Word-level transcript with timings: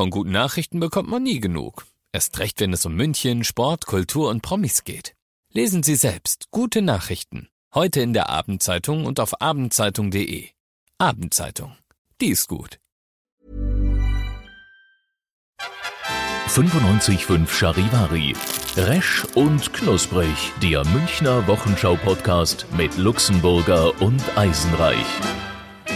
Von 0.00 0.08
guten 0.08 0.30
Nachrichten 0.30 0.80
bekommt 0.80 1.10
man 1.10 1.22
nie 1.22 1.40
genug. 1.40 1.84
Erst 2.10 2.38
recht, 2.38 2.58
wenn 2.60 2.72
es 2.72 2.86
um 2.86 2.94
München, 2.94 3.44
Sport, 3.44 3.84
Kultur 3.84 4.30
und 4.30 4.40
Promis 4.40 4.84
geht. 4.84 5.14
Lesen 5.52 5.82
Sie 5.82 5.94
selbst 5.94 6.46
gute 6.50 6.80
Nachrichten. 6.80 7.50
Heute 7.74 8.00
in 8.00 8.14
der 8.14 8.30
Abendzeitung 8.30 9.04
und 9.04 9.20
auf 9.20 9.42
abendzeitung.de. 9.42 10.48
Abendzeitung. 10.96 11.76
Die 12.18 12.28
ist 12.28 12.48
gut. 12.48 12.78
95.5 16.48 17.46
Charivari. 17.50 18.32
Resch 18.78 19.26
und 19.34 19.70
knusprig. 19.74 20.52
Der 20.62 20.82
Münchner 20.86 21.46
Wochenschau-Podcast 21.46 22.64
mit 22.74 22.96
Luxemburger 22.96 24.00
und 24.00 24.22
Eisenreich. 24.34 25.04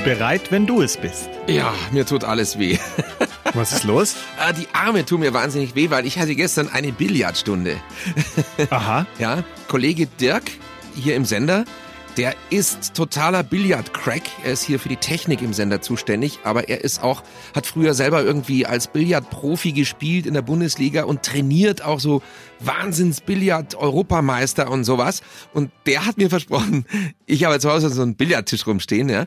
Bereit, 0.05 0.53
wenn 0.53 0.67
du 0.67 0.83
es 0.83 0.99
bist. 0.99 1.31
Ja, 1.47 1.73
mir 1.91 2.05
tut 2.05 2.25
alles 2.25 2.59
weh. 2.59 2.79
Was 3.55 3.73
ist 3.73 3.85
los? 3.85 4.17
Ah, 4.39 4.53
Die 4.53 4.67
Arme 4.73 5.05
tun 5.05 5.21
mir 5.21 5.33
wahnsinnig 5.33 5.75
weh, 5.75 5.91
weil 5.91 6.07
ich 6.07 6.19
hatte 6.19 6.35
gestern 6.35 6.69
eine 6.69 6.93
Billardstunde. 6.93 7.77
Aha. 8.71 9.07
Ja, 9.19 9.45
Kollege 9.69 10.07
Dirk 10.07 10.45
hier 10.97 11.15
im 11.17 11.25
Sender, 11.25 11.65
der 12.17 12.35
ist 12.51 12.95
totaler 12.95 13.43
Billard-Crack. 13.43 14.23
Er 14.45 14.53
ist 14.53 14.63
hier 14.63 14.79
für 14.79 14.89
die 14.89 14.97
Technik 14.97 15.43
im 15.43 15.53
Sender 15.53 15.81
zuständig, 15.83 16.39
aber 16.45 16.69
er 16.69 16.85
ist 16.85 17.03
auch, 17.03 17.23
hat 17.57 17.67
früher 17.67 17.95
selber 17.95 18.23
irgendwie 18.23 18.67
als 18.67 18.87
Billard-Profi 18.89 19.73
gespielt 19.73 20.27
in 20.27 20.35
der 20.35 20.43
Bundesliga 20.43 21.05
und 21.05 21.23
trainiert 21.25 21.83
auch 21.83 21.99
so 22.01 22.23
Wahnsinns-Billard-Europameister 22.61 24.71
und 24.71 24.85
sowas. 24.85 25.23
Und 25.53 25.71
der 25.87 26.07
hat 26.07 26.17
mir 26.19 26.31
versprochen, 26.31 26.87
ich 27.27 27.45
habe 27.45 27.59
zu 27.59 27.71
Hause 27.71 27.89
so 27.91 28.03
einen 28.03 28.15
Billardtisch 28.17 28.67
rumstehen, 28.67 29.09
ja. 29.09 29.27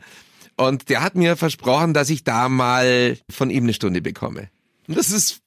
Und 0.58 0.90
der 0.90 1.02
hat 1.02 1.16
mir 1.16 1.38
versprochen, 1.38 1.94
dass 1.94 2.10
ich 2.10 2.24
da 2.24 2.50
mal 2.50 3.18
von 3.30 3.50
ihm 3.50 3.64
eine 3.64 3.74
Stunde 3.74 4.02
bekomme. 4.02 4.50
Und 4.88 4.98
das 4.98 5.12
ist 5.12 5.42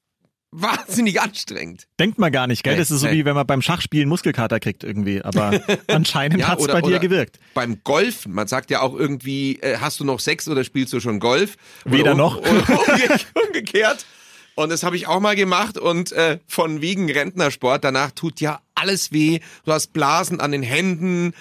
wahnsinnig 0.53 1.21
anstrengend. 1.21 1.87
Denkt 1.99 2.19
man 2.19 2.33
gar 2.33 2.47
nicht, 2.47 2.63
gell? 2.65 2.75
Nee, 2.75 2.79
das 2.79 2.91
ist 2.91 3.01
so 3.01 3.07
nee. 3.07 3.13
wie 3.15 3.25
wenn 3.25 3.35
man 3.35 3.47
beim 3.47 3.63
Schachspielen 3.63 4.09
Muskelkater 4.09 4.59
kriegt 4.61 4.83
irgendwie. 4.85 5.23
Aber 5.23 5.61
anscheinend 5.89 6.39
Ja, 6.41 6.49
hat's 6.49 6.63
oder- 6.63 6.75
bei 6.75 6.81
dir 6.83 6.99
gewirkt. 6.99 7.39
Beim 7.55 7.83
Golf, 7.85 8.27
man 8.27 8.47
sagt 8.47 8.71
ja 8.71 8.81
auch 8.81 8.95
irgendwie, 8.95 9.59
äh, 9.61 9.79
hast 9.79 10.01
du 10.01 10.05
noch 10.05 10.21
Sex 10.21 10.49
oder 10.49 10.65
spielst 10.65 10.93
du 10.93 11.01
schon 11.01 11.21
Golf? 11.21 11.57
Weder 11.85 12.13
um- 12.13 12.19
noch. 12.19 12.37
Oder 12.41 12.51
umge 12.69 13.21
umgekehrt. 13.47 14.07
Und 14.57 14.71
das 14.71 14.83
habe 14.83 14.97
ich 14.97 15.07
auch 15.07 15.21
mal 15.21 15.37
gemacht 15.37 15.79
und 15.79 16.13
äh, 16.13 16.39
von 16.47 16.81
wegen 16.83 17.11
Rentnersport, 17.11 17.83
danach 17.83 18.11
tut 18.11 18.41
ja 18.41 18.61
alles 18.75 19.11
weh. 19.13 19.39
Du 19.65 19.73
hast 19.73 19.93
Blasen 19.93 20.41
an 20.41 20.53
den 20.53 20.63
Händen. 20.63 21.33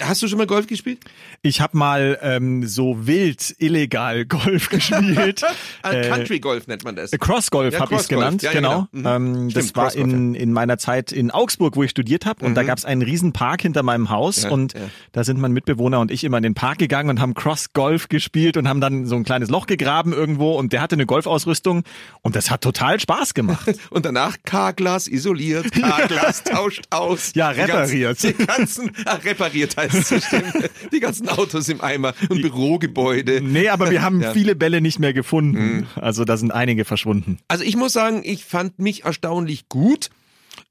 Hast 0.00 0.22
du 0.22 0.28
schon 0.28 0.38
mal 0.38 0.46
Golf 0.46 0.66
gespielt? 0.66 0.98
Ich 1.42 1.60
habe 1.60 1.76
mal 1.76 2.18
ähm, 2.22 2.66
so 2.66 3.06
wild 3.06 3.54
illegal 3.58 4.24
Golf 4.26 4.68
gespielt. 4.68 5.42
Äh, 5.82 6.08
Country 6.08 6.40
Golf 6.40 6.66
nennt 6.66 6.82
man 6.84 6.96
das. 6.96 7.10
Crossgolf 7.10 7.74
Ja, 7.74 7.80
habe 7.80 7.94
ich 7.94 8.00
es 8.00 8.08
genannt, 8.08 8.42
Ja, 8.42 8.50
ja, 8.52 8.56
genau. 8.58 8.88
genau. 8.92 9.18
Mhm. 9.18 9.26
Ähm, 9.26 9.50
das 9.52 9.64
Stimmt, 9.64 9.76
war 9.76 9.84
Crossgolf, 9.90 10.12
in, 10.12 10.34
in 10.34 10.52
meiner 10.52 10.78
Zeit 10.78 11.12
in 11.12 11.30
Augsburg, 11.30 11.76
wo 11.76 11.82
ich 11.82 11.90
studiert 11.90 12.24
habe. 12.24 12.44
Und 12.44 12.54
da 12.54 12.62
gab 12.62 12.78
es 12.78 12.84
einen 12.86 13.02
riesen 13.02 13.32
Park 13.34 13.60
hinter 13.62 13.82
meinem 13.82 14.08
Haus. 14.08 14.44
Und 14.46 14.72
da 15.12 15.24
sind 15.24 15.38
mein 15.40 15.52
Mitbewohner 15.52 16.00
und 16.00 16.10
ich 16.10 16.24
immer 16.24 16.38
in 16.38 16.42
den 16.42 16.54
Park 16.54 16.78
gegangen 16.78 17.10
und 17.10 17.20
haben 17.20 17.34
Crossgolf 17.34 18.08
gespielt 18.08 18.56
und 18.56 18.66
haben 18.66 18.80
dann 18.80 19.04
so 19.06 19.14
ein 19.16 19.24
kleines 19.24 19.50
Loch 19.50 19.66
gegraben 19.66 20.12
irgendwo. 20.14 20.52
Und 20.58 20.72
der 20.72 20.80
hatte 20.80 20.94
eine 20.94 21.04
Golfausrüstung. 21.06 21.82
Und 22.22 22.34
das 22.34 22.50
hat 22.50 22.62
total 22.62 22.98
Spaß 22.98 23.34
gemacht. 23.34 23.70
Und 23.90 24.06
danach 24.06 24.38
K-Glas 24.44 25.06
isoliert, 25.06 25.70
K-Glas 25.72 26.44
tauscht 26.44 26.84
aus. 26.90 27.32
Ja, 27.34 27.52
Die 27.52 27.58
ganzen- 27.58 27.74
repariert. 27.74 28.22
Die 28.22 28.32
ganzen, 28.46 28.90
ach, 29.04 29.22
repariert 29.24 29.76
das 29.88 30.24
stimmt. 30.24 30.70
Die 30.92 31.00
ganzen 31.00 31.28
Autos 31.28 31.68
im 31.68 31.80
Eimer 31.80 32.14
und 32.28 32.42
Bürogebäude. 32.42 33.40
nee, 33.40 33.68
aber 33.68 33.90
wir 33.90 34.02
haben 34.02 34.20
Ja. 34.20 34.30
Mhm. 34.30 34.34
viele 34.34 34.54
Bälle 34.56 34.80
nicht 34.80 34.98
mehr 34.98 35.12
gefunden. 35.12 35.86
Also 35.96 36.24
da 36.24 36.36
sind 36.36 36.52
einige 36.52 36.84
verschwunden. 36.84 37.38
Also 37.48 37.64
ich 37.64 37.76
muss 37.76 37.92
sagen, 37.92 38.22
ich 38.24 38.44
fand 38.44 38.78
mich 38.78 39.04
erstaunlich 39.04 39.68
gut. 39.68 40.10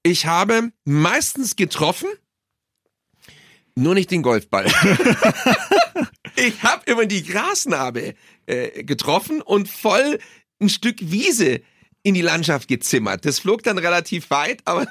Ich 0.03 0.25
habe 0.25 0.71
meistens 0.85 1.55
getroffen, 1.55 2.07
nur 3.75 3.95
nicht 3.95 4.11
den 4.11 4.21
Golfball. 4.21 4.65
ich 6.35 6.61
habe 6.63 6.83
immer 6.85 7.05
die 7.05 7.23
Grasnarbe 7.23 8.13
äh, 8.45 8.83
getroffen 8.83 9.41
und 9.41 9.67
voll 9.67 10.19
ein 10.61 10.69
Stück 10.69 10.97
Wiese 10.99 11.61
in 12.03 12.13
die 12.13 12.21
Landschaft 12.21 12.67
gezimmert. 12.67 13.25
Das 13.25 13.39
flog 13.39 13.63
dann 13.63 13.77
relativ 13.77 14.29
weit, 14.29 14.61
aber 14.65 14.87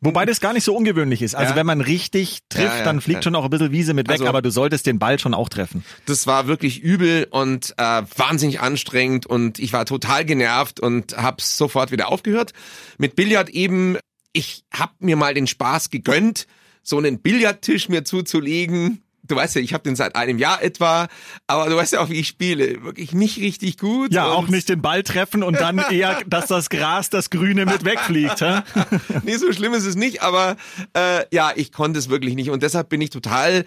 Wobei 0.00 0.26
das 0.26 0.40
gar 0.40 0.52
nicht 0.52 0.64
so 0.64 0.76
ungewöhnlich 0.76 1.22
ist. 1.22 1.34
Also 1.34 1.52
Ja. 1.52 1.56
wenn 1.56 1.66
man 1.66 1.80
richtig 1.80 2.40
trifft, 2.50 2.66
Ja, 2.66 2.78
ja, 2.78 2.84
dann 2.84 3.00
fliegt 3.00 3.24
schon 3.24 3.34
auch 3.34 3.44
ein 3.44 3.50
bisschen 3.50 3.72
Wiese 3.72 3.94
mit 3.94 4.08
weg, 4.08 4.14
Also- 4.20 4.26
aber 4.26 4.42
du 4.42 4.50
solltest 4.50 4.86
den 4.86 4.98
Ball 4.98 5.18
schon 5.18 5.32
auch 5.34 5.48
treffen. 5.48 5.84
das 6.04 6.26
war 6.26 6.46
wirklich 6.46 6.80
übel 6.82 7.26
und 7.30 7.74
äh, 7.78 8.02
wahnsinnig 8.16 8.60
anstrengend 8.60 9.24
und 9.26 9.58
ich 9.58 9.72
war 9.72 9.86
total 9.86 10.24
genervt 10.24 10.80
und 10.80 11.16
hab's 11.16 11.56
sofort 11.56 11.90
wieder 11.92 12.08
aufgehört. 12.08 12.52
Mit 12.98 13.16
Billard 13.16 13.48
eben, 13.50 13.96
ich 14.32 14.64
hab 14.72 15.00
mir 15.00 15.16
mal 15.16 15.32
den 15.32 15.46
Spaß 15.46 15.88
gegönnt, 15.90 16.46
so 16.82 16.98
einen 16.98 17.20
Billardtisch 17.20 17.88
mir 17.88 18.04
zuzulegen. 18.04 19.02
Du 19.26 19.36
weißt 19.36 19.56
ja, 19.56 19.60
ich 19.60 19.72
habe 19.74 19.84
den 19.84 19.96
seit 19.96 20.16
einem 20.16 20.38
Jahr 20.38 20.62
etwa, 20.62 21.08
aber 21.46 21.68
du 21.68 21.76
weißt 21.76 21.94
ja 21.94 22.00
auch, 22.00 22.08
wie 22.08 22.20
ich 22.20 22.28
spiele. 22.28 22.82
Wirklich 22.84 23.12
nicht 23.12 23.38
richtig 23.38 23.78
gut. 23.78 24.12
Ja, 24.12 24.26
auch 24.26 24.48
nicht 24.48 24.68
den 24.68 24.82
Ball 24.82 25.02
treffen 25.02 25.42
und 25.42 25.60
dann 25.60 25.78
eher, 25.90 26.22
dass 26.26 26.46
das 26.46 26.70
Gras, 26.70 27.10
das 27.10 27.30
Grüne 27.30 27.66
mit 27.66 27.84
wegfliegt. 27.84 28.40
Hä? 28.40 28.62
nee, 29.24 29.36
so 29.36 29.52
schlimm 29.52 29.74
ist 29.74 29.84
es 29.84 29.96
nicht, 29.96 30.22
aber 30.22 30.56
äh, 30.94 31.24
ja, 31.32 31.52
ich 31.54 31.72
konnte 31.72 31.98
es 31.98 32.08
wirklich 32.08 32.34
nicht 32.34 32.50
und 32.50 32.62
deshalb 32.62 32.88
bin 32.88 33.00
ich 33.00 33.10
total 33.10 33.64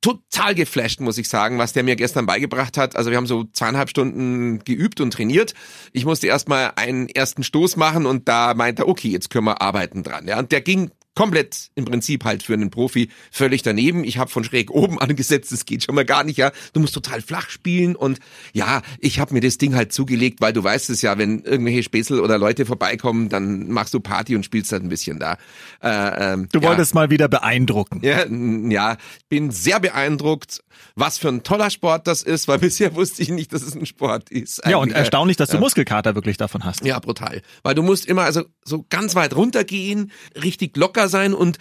total 0.00 0.54
geflasht, 0.54 1.00
muss 1.00 1.18
ich 1.18 1.28
sagen, 1.28 1.58
was 1.58 1.72
der 1.72 1.82
mir 1.82 1.96
gestern 1.96 2.26
beigebracht 2.26 2.78
hat. 2.78 2.96
Also 2.96 3.10
wir 3.10 3.16
haben 3.16 3.26
so 3.26 3.44
zweieinhalb 3.52 3.90
Stunden 3.90 4.60
geübt 4.60 5.00
und 5.00 5.12
trainiert. 5.12 5.54
Ich 5.92 6.04
musste 6.04 6.28
erstmal 6.28 6.72
einen 6.76 7.08
ersten 7.08 7.42
Stoß 7.42 7.76
machen 7.76 8.06
und 8.06 8.28
da 8.28 8.54
meinte 8.54 8.82
er, 8.82 8.88
okay, 8.88 9.08
jetzt 9.08 9.30
können 9.30 9.46
wir 9.46 9.60
arbeiten 9.60 10.04
dran. 10.04 10.28
Ja, 10.28 10.38
und 10.38 10.52
der 10.52 10.60
ging 10.60 10.92
komplett 11.18 11.72
im 11.74 11.84
Prinzip 11.84 12.24
halt 12.24 12.44
für 12.44 12.54
einen 12.54 12.70
Profi 12.70 13.08
völlig 13.32 13.62
daneben. 13.62 14.04
Ich 14.04 14.18
habe 14.18 14.30
von 14.30 14.44
schräg 14.44 14.70
oben 14.70 14.98
angesetzt, 15.00 15.50
das 15.50 15.66
geht 15.66 15.82
schon 15.82 15.96
mal 15.96 16.04
gar 16.04 16.22
nicht, 16.22 16.36
ja. 16.36 16.52
Du 16.74 16.78
musst 16.78 16.94
total 16.94 17.22
flach 17.22 17.50
spielen 17.50 17.96
und 17.96 18.20
ja, 18.52 18.82
ich 19.00 19.18
habe 19.18 19.34
mir 19.34 19.40
das 19.40 19.58
Ding 19.58 19.74
halt 19.74 19.92
zugelegt, 19.92 20.40
weil 20.40 20.52
du 20.52 20.62
weißt 20.62 20.90
es 20.90 21.02
ja, 21.02 21.18
wenn 21.18 21.42
irgendwelche 21.42 21.82
Späßel 21.82 22.20
oder 22.20 22.38
Leute 22.38 22.66
vorbeikommen, 22.66 23.30
dann 23.30 23.68
machst 23.68 23.94
du 23.94 23.98
Party 23.98 24.36
und 24.36 24.44
spielst 24.44 24.70
halt 24.70 24.84
ein 24.84 24.90
bisschen 24.90 25.18
da. 25.18 25.38
Äh, 25.82 26.34
ähm, 26.34 26.48
Du 26.52 26.60
ja. 26.60 26.68
wolltest 26.68 26.94
mal 26.94 27.10
wieder 27.10 27.26
beeindrucken. 27.26 28.00
Ja, 28.04 28.24
ja, 28.70 28.96
bin 29.28 29.50
sehr 29.50 29.80
beeindruckt, 29.80 30.62
was 30.94 31.18
für 31.18 31.30
ein 31.30 31.42
toller 31.42 31.70
Sport 31.70 32.06
das 32.06 32.22
ist, 32.22 32.46
weil 32.46 32.58
bisher 32.60 32.94
wusste 32.94 33.22
ich 33.22 33.30
nicht, 33.30 33.52
dass 33.52 33.62
es 33.62 33.74
ein 33.74 33.86
Sport 33.86 34.30
ist. 34.30 34.62
Ja, 34.68 34.76
und 34.76 34.92
äh, 34.92 34.94
erstaunlich, 34.94 35.36
dass 35.36 35.50
du 35.50 35.58
Muskelkater 35.58 36.14
wirklich 36.14 36.36
davon 36.36 36.64
hast. 36.64 36.84
Ja, 36.84 37.00
brutal. 37.00 37.42
Weil 37.64 37.74
du 37.74 37.82
musst 37.82 38.06
immer 38.06 38.22
also 38.22 38.44
so 38.64 38.86
ganz 38.88 39.16
weit 39.16 39.34
runtergehen, 39.34 40.12
richtig 40.40 40.76
locker 40.76 41.07
sein 41.08 41.34
und 41.34 41.58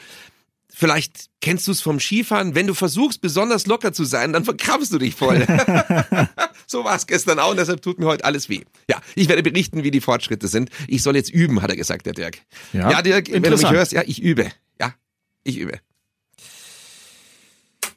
vielleicht 0.69 1.29
kennst 1.41 1.67
du 1.67 1.71
es 1.71 1.81
vom 1.81 1.99
Skifahren, 1.99 2.53
wenn 2.53 2.67
du 2.67 2.75
versuchst 2.75 3.21
besonders 3.21 3.65
locker 3.65 3.93
zu 3.93 4.03
sein, 4.03 4.33
dann 4.33 4.45
verkrampfst 4.45 4.93
du 4.93 4.99
dich 4.99 5.15
voll. 5.15 5.45
so 6.67 6.83
war 6.83 6.95
es 6.95 7.07
gestern 7.07 7.39
auch 7.39 7.51
und 7.51 7.57
deshalb 7.57 7.81
tut 7.81 7.97
mir 7.99 8.05
heute 8.05 8.23
alles 8.25 8.47
weh. 8.47 8.61
Ja, 8.89 9.01
ich 9.15 9.27
werde 9.27 9.41
berichten, 9.41 9.83
wie 9.83 9.91
die 9.91 10.01
Fortschritte 10.01 10.47
sind. 10.47 10.69
Ich 10.87 11.01
soll 11.01 11.15
jetzt 11.15 11.31
üben, 11.31 11.61
hat 11.61 11.71
er 11.71 11.75
gesagt, 11.75 12.05
der 12.05 12.13
Dirk. 12.13 12.39
Ja, 12.73 12.91
ja 12.91 13.01
Dirk, 13.01 13.31
wenn 13.31 13.43
du 13.43 13.57
mich 13.57 13.71
hörst, 13.71 13.91
ja, 13.91 14.03
ich 14.05 14.21
übe. 14.21 14.51
Ja, 14.79 14.93
ich 15.43 15.57
übe. 15.57 15.79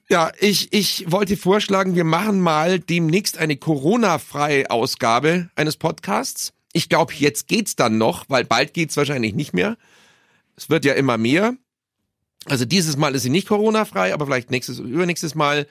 Ja, 0.09 0.33
ich, 0.41 0.72
ich 0.72 1.05
wollte 1.06 1.37
vorschlagen, 1.37 1.94
wir 1.94 2.05
machen 2.05 2.41
mal 2.41 2.81
demnächst 2.81 3.39
eine 3.39 3.56
Corona-freie 3.56 4.69
Ausgabe 4.69 5.50
eines 5.55 5.77
Podcasts. 5.77 6.53
Ich 6.72 6.89
glaube, 6.89 7.12
jetzt 7.15 7.47
geht's 7.47 7.77
dann 7.77 7.97
noch, 7.97 8.25
weil 8.28 8.44
bald 8.44 8.75
geht's 8.75 8.97
wahrscheinlich 8.97 9.34
nicht 9.34 9.55
mehr. 9.55 9.77
Es 10.60 10.69
wird 10.69 10.84
ja 10.84 10.93
immer 10.93 11.16
mehr. 11.16 11.54
Also 12.44 12.66
dieses 12.66 12.98
Mal 12.98 13.15
ist 13.15 13.22
sie 13.22 13.31
nicht 13.31 13.48
Corona-frei, 13.48 14.12
aber 14.12 14.26
vielleicht 14.26 14.50
nächstes 14.50 14.78
übernächstes 14.78 15.34
Mal. 15.34 15.66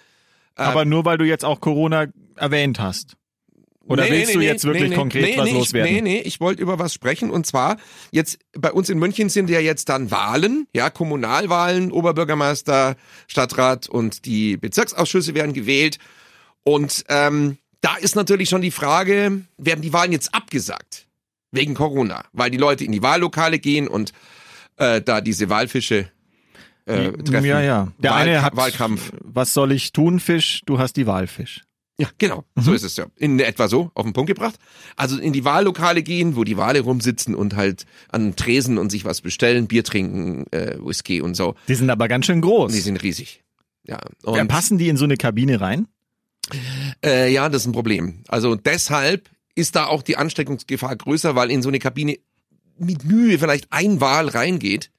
Aber 0.55 0.83
nur 0.83 1.05
weil 1.05 1.17
du 1.17 1.25
jetzt 1.25 1.45
auch 1.45 1.61
Corona 1.61 2.07
erwähnt 2.35 2.79
hast. 2.79 3.15
Oder 3.85 4.03
Nee, 4.03 4.11
willst 4.11 4.27
nee, 4.27 4.33
du 4.33 4.39
nee, 4.39 4.45
jetzt 4.45 4.63
wirklich 4.65 4.89
nee, 4.89 4.95
konkret 4.95 5.23
nee, 5.23 5.37
was 5.37 5.51
loswerden? 5.51 5.93
Nee, 5.93 6.01
nee, 6.01 6.19
ich 6.19 6.39
wollte 6.39 6.61
über 6.61 6.77
was 6.77 6.93
sprechen 6.93 7.31
und 7.31 7.45
zwar 7.47 7.77
jetzt 8.11 8.39
bei 8.53 8.71
uns 8.71 8.89
in 8.89 8.99
München 8.99 9.29
sind 9.29 9.49
ja 9.49 9.59
jetzt 9.59 9.89
dann 9.89 10.11
Wahlen, 10.11 10.67
ja, 10.75 10.91
Kommunalwahlen, 10.91 11.91
Oberbürgermeister, 11.91 12.97
Stadtrat 13.27 13.89
und 13.89 14.25
die 14.25 14.57
Bezirksausschüsse 14.57 15.33
werden 15.33 15.53
gewählt 15.53 15.97
und 16.63 17.03
ähm, 17.09 17.57
da 17.81 17.95
ist 17.95 18.15
natürlich 18.15 18.49
schon 18.49 18.61
die 18.61 18.69
Frage, 18.69 19.41
werden 19.57 19.81
die 19.81 19.93
Wahlen 19.93 20.11
jetzt 20.11 20.35
abgesagt 20.35 21.07
wegen 21.51 21.73
Corona, 21.73 22.25
weil 22.31 22.51
die 22.51 22.57
Leute 22.57 22.83
in 22.83 22.91
die 22.91 23.01
Wahllokale 23.01 23.57
gehen 23.57 23.87
und 23.87 24.13
äh, 24.79 25.01
da 25.01 25.21
diese 25.21 25.49
Wahlfische 25.49 26.09
äh, 26.85 27.11
treffen. 27.11 27.45
Ja, 27.45 27.61
ja. 27.61 27.91
Der 27.99 28.11
Wahl 28.11 28.21
eine 28.21 28.41
hat, 28.41 28.55
Wahlkampf. 28.55 29.11
was 29.21 29.53
soll 29.53 29.71
ich 29.71 29.91
tun, 29.91 30.19
Fisch? 30.19 30.61
Du 30.65 30.79
hast 30.79 30.93
die 30.93 31.05
Walfisch. 31.05 31.61
Ja, 31.99 32.07
genau. 32.17 32.45
Mhm. 32.55 32.61
So 32.61 32.73
ist 32.73 32.83
es 32.83 32.95
ja. 32.95 33.07
In 33.17 33.39
etwa 33.41 33.67
so, 33.67 33.91
auf 33.93 34.05
den 34.05 34.13
Punkt 34.13 34.29
gebracht. 34.29 34.55
Also 34.95 35.19
in 35.19 35.33
die 35.33 35.43
Wahllokale 35.43 36.01
gehen, 36.01 36.37
wo 36.37 36.45
die 36.45 36.55
Wale 36.55 36.79
rumsitzen 36.79 37.35
und 37.35 37.57
halt 37.57 37.85
an 38.09 38.37
Tresen 38.37 38.77
und 38.77 38.89
sich 38.89 39.03
was 39.03 39.19
bestellen, 39.19 39.67
Bier 39.67 39.83
trinken, 39.83 40.45
äh, 40.51 40.77
Whisky 40.79 41.19
und 41.19 41.35
so. 41.35 41.55
Die 41.67 41.75
sind 41.75 41.89
aber 41.89 42.07
ganz 42.07 42.25
schön 42.25 42.39
groß. 42.39 42.71
Die 42.71 42.79
sind 42.79 43.03
riesig. 43.03 43.43
Ja. 43.85 43.99
ja, 44.25 44.41
Und, 44.41 44.47
passen 44.47 44.77
die 44.77 44.87
in 44.87 44.95
so 44.95 45.03
eine 45.03 45.17
Kabine 45.17 45.59
rein? 45.59 45.87
äh, 47.05 47.31
ja, 47.31 47.49
das 47.49 47.63
ist 47.63 47.67
ein 47.67 47.73
Problem. 47.73 48.23
Also 48.29 48.55
deshalb 48.55 49.29
ist 49.55 49.75
da 49.75 49.87
auch 49.87 50.01
die 50.01 50.15
Ansteckungsgefahr 50.15 50.95
größer, 50.95 51.35
weil 51.35 51.51
in 51.51 51.61
so 51.61 51.67
eine 51.69 51.79
Kabine 51.79 52.17
mit 52.79 53.03
Mühe 53.05 53.37
vielleicht 53.39 53.67
ein 53.71 54.01
Wal 54.01 54.27
reingeht. 54.27 54.91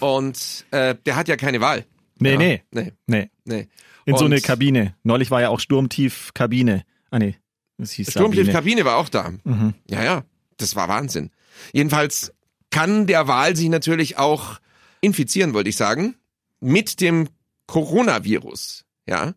Und 0.00 0.64
äh, 0.70 0.94
der 1.06 1.16
hat 1.16 1.28
ja 1.28 1.36
keine 1.36 1.60
Wahl. 1.60 1.84
Nee, 2.18 2.32
ja. 2.32 2.38
nee, 2.38 2.62
Nee, 2.70 2.92
nee. 3.06 3.30
nee. 3.44 3.68
In 4.06 4.16
so 4.16 4.24
Und 4.24 4.32
eine 4.32 4.40
Kabine. 4.40 4.94
Neulich 5.02 5.30
war 5.30 5.40
ja 5.40 5.48
auch 5.48 5.60
Sturmtief 5.60 6.32
Kabine. 6.34 6.84
Ah, 7.10 7.18
nee. 7.18 7.36
Das 7.78 7.92
hieß 7.92 8.10
Sturmtief. 8.10 8.50
Kabine 8.52 8.84
war 8.84 8.96
auch 8.96 9.08
da. 9.08 9.32
Mhm. 9.44 9.74
Ja, 9.88 10.02
ja, 10.04 10.24
das 10.58 10.76
war 10.76 10.88
Wahnsinn. 10.88 11.30
Jedenfalls 11.72 12.32
kann 12.70 13.06
der 13.06 13.28
Wal 13.28 13.56
sich 13.56 13.68
natürlich 13.68 14.18
auch 14.18 14.58
infizieren, 15.00 15.54
wollte 15.54 15.70
ich 15.70 15.76
sagen, 15.76 16.16
mit 16.60 17.00
dem 17.00 17.28
Coronavirus. 17.66 18.84
Ja. 19.06 19.34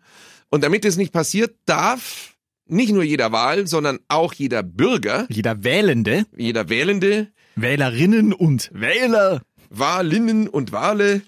Und 0.50 0.64
damit 0.64 0.86
es 0.86 0.98
nicht 0.98 1.12
passiert, 1.14 1.56
darf 1.66 2.36
nicht 2.66 2.92
nur 2.92 3.04
jeder 3.04 3.32
Wal, 3.32 3.68
sondern 3.68 4.00
auch 4.08 4.34
jeder 4.34 4.64
Bürger, 4.64 5.26
Jeder 5.30 5.64
Wählende, 5.64 6.26
jeder 6.36 6.70
Wählende, 6.70 7.32
Wählerinnen 7.58 8.34
und 8.34 8.70
Wähler. 8.72 9.42
Walinnen 9.70 10.48
und 10.48 10.72
Wale 10.72 11.22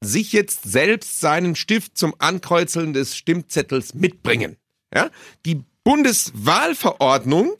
sich 0.00 0.32
jetzt 0.32 0.62
selbst 0.62 1.20
seinen 1.20 1.56
Stift 1.56 1.98
zum 1.98 2.14
Ankreuzeln 2.18 2.92
des 2.92 3.16
Stimmzettels 3.16 3.94
mitbringen. 3.94 4.56
Ja? 4.94 5.10
Die 5.44 5.64
Bundeswahlverordnung 5.84 7.56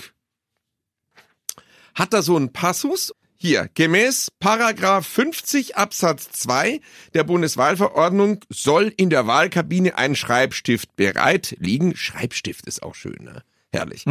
hat 1.94 2.12
da 2.12 2.22
so 2.22 2.36
einen 2.36 2.52
Passus. 2.52 3.12
Hier, 3.38 3.68
gemäß 3.74 4.30
Paragraph 4.38 5.06
50 5.06 5.76
Absatz 5.76 6.30
2 6.30 6.80
der 7.12 7.24
Bundeswahlverordnung 7.24 8.40
soll 8.48 8.94
in 8.96 9.10
der 9.10 9.26
Wahlkabine 9.26 9.98
ein 9.98 10.16
Schreibstift 10.16 10.96
bereit 10.96 11.56
liegen. 11.58 11.94
Schreibstift 11.96 12.66
ist 12.66 12.82
auch 12.82 12.94
schön, 12.94 13.22
ne? 13.22 13.42
Herrlich. 13.76 14.04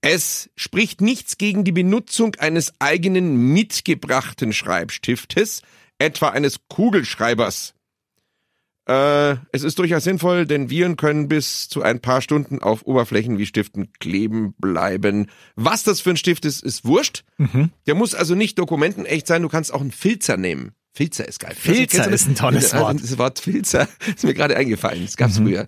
Es 0.00 0.50
spricht 0.56 1.00
nichts 1.00 1.38
gegen 1.38 1.64
die 1.64 1.72
Benutzung 1.72 2.34
eines 2.36 2.72
eigenen 2.78 3.52
mitgebrachten 3.52 4.52
Schreibstiftes, 4.52 5.62
etwa 5.98 6.28
eines 6.30 6.58
Kugelschreibers. 6.68 7.72
Äh, 8.88 9.36
es 9.50 9.64
ist 9.64 9.78
durchaus 9.80 10.04
sinnvoll, 10.04 10.46
denn 10.46 10.70
Viren 10.70 10.96
können 10.96 11.26
bis 11.26 11.68
zu 11.68 11.82
ein 11.82 12.00
paar 12.00 12.22
Stunden 12.22 12.60
auf 12.60 12.86
Oberflächen 12.86 13.36
wie 13.36 13.46
Stiften 13.46 13.90
kleben 13.98 14.54
bleiben. 14.58 15.28
Was 15.56 15.82
das 15.82 16.00
für 16.00 16.10
ein 16.10 16.16
Stift 16.16 16.44
ist, 16.44 16.62
ist 16.62 16.84
wurscht. 16.84 17.24
Der 17.86 17.94
muss 17.96 18.14
also 18.14 18.34
nicht 18.36 18.58
dokumentenecht 18.60 19.26
sein, 19.26 19.42
du 19.42 19.48
kannst 19.48 19.74
auch 19.74 19.80
einen 19.80 19.90
Filzer 19.90 20.36
nehmen. 20.36 20.72
Filzer 20.92 21.26
ist 21.26 21.40
geil. 21.40 21.54
Filzer 21.58 21.78
Kennst 21.86 21.94
du 22.06 22.10
das? 22.10 22.20
ist 22.22 22.28
ein 22.28 22.34
tolles 22.36 22.72
Also, 22.72 22.84
Wort. 22.86 23.02
Das 23.02 23.18
Wort 23.18 23.38
Filzer 23.40 23.88
ist 24.14 24.24
mir 24.24 24.34
gerade 24.34 24.56
eingefallen. 24.56 25.04
Das 25.04 25.16
gab's 25.16 25.36
früher. 25.38 25.66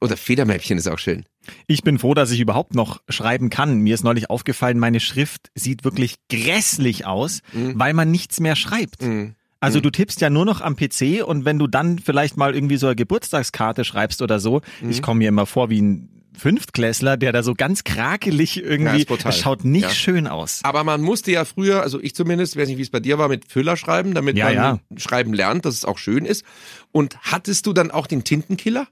Oder 0.00 0.16
Federmäppchen 0.16 0.76
ist 0.76 0.88
auch 0.88 0.98
schön. 0.98 1.24
Ich 1.66 1.82
bin 1.82 1.98
froh, 1.98 2.14
dass 2.14 2.30
ich 2.30 2.40
überhaupt 2.40 2.74
noch 2.74 3.00
schreiben 3.08 3.50
kann. 3.50 3.78
Mir 3.80 3.94
ist 3.94 4.04
neulich 4.04 4.30
aufgefallen, 4.30 4.78
meine 4.78 5.00
Schrift 5.00 5.50
sieht 5.54 5.84
wirklich 5.84 6.16
grässlich 6.30 7.06
aus, 7.06 7.40
weil 7.52 7.94
man 7.94 8.10
nichts 8.10 8.40
mehr 8.40 8.56
schreibt. 8.56 9.02
Mhm. 9.02 9.34
Also 9.62 9.80
du 9.80 9.90
tippst 9.90 10.20
ja 10.22 10.30
nur 10.30 10.46
noch 10.46 10.62
am 10.62 10.74
PC 10.74 11.22
und 11.24 11.44
wenn 11.44 11.58
du 11.58 11.66
dann 11.66 11.98
vielleicht 11.98 12.36
mal 12.38 12.54
irgendwie 12.54 12.78
so 12.78 12.86
eine 12.86 12.96
Geburtstagskarte 12.96 13.84
schreibst 13.84 14.22
oder 14.22 14.40
so, 14.40 14.62
Mhm. 14.80 14.90
ich 14.90 15.02
komme 15.02 15.18
mir 15.18 15.28
immer 15.28 15.44
vor 15.44 15.68
wie 15.68 15.82
ein 15.82 16.08
Fünftklässler, 16.38 17.18
der 17.18 17.32
da 17.32 17.42
so 17.42 17.54
ganz 17.54 17.84
krakelig 17.84 18.56
Ja, 18.56 18.62
irgendwie, 18.62 19.04
brutal. 19.04 19.24
das 19.32 19.40
schaut 19.40 19.64
nicht 19.64 19.82
Ja. 19.82 19.90
schön 19.90 20.26
aus. 20.26 20.60
Aber 20.62 20.84
man 20.84 21.02
musste 21.02 21.30
ja 21.30 21.44
früher, 21.44 21.82
also 21.82 22.00
ich 22.00 22.14
zumindest, 22.14 22.56
weiß 22.56 22.68
nicht, 22.68 22.78
wie 22.78 22.82
es 22.82 22.88
bei 22.90 23.00
dir 23.00 23.18
war, 23.18 23.28
mit 23.28 23.44
Füller 23.50 23.76
schreiben, 23.76 24.14
damit 24.14 24.36
Ja, 24.38 24.46
man 24.46 24.54
ja. 24.54 24.78
schreiben 24.96 25.34
lernt, 25.34 25.66
dass 25.66 25.74
es 25.74 25.84
auch 25.84 25.98
schön 25.98 26.24
ist. 26.24 26.44
Und 26.92 27.18
hattest 27.20 27.66
du 27.66 27.72
dann 27.74 27.90
auch 27.90 28.06
den 28.06 28.24
Tintenkiller? 28.24 28.88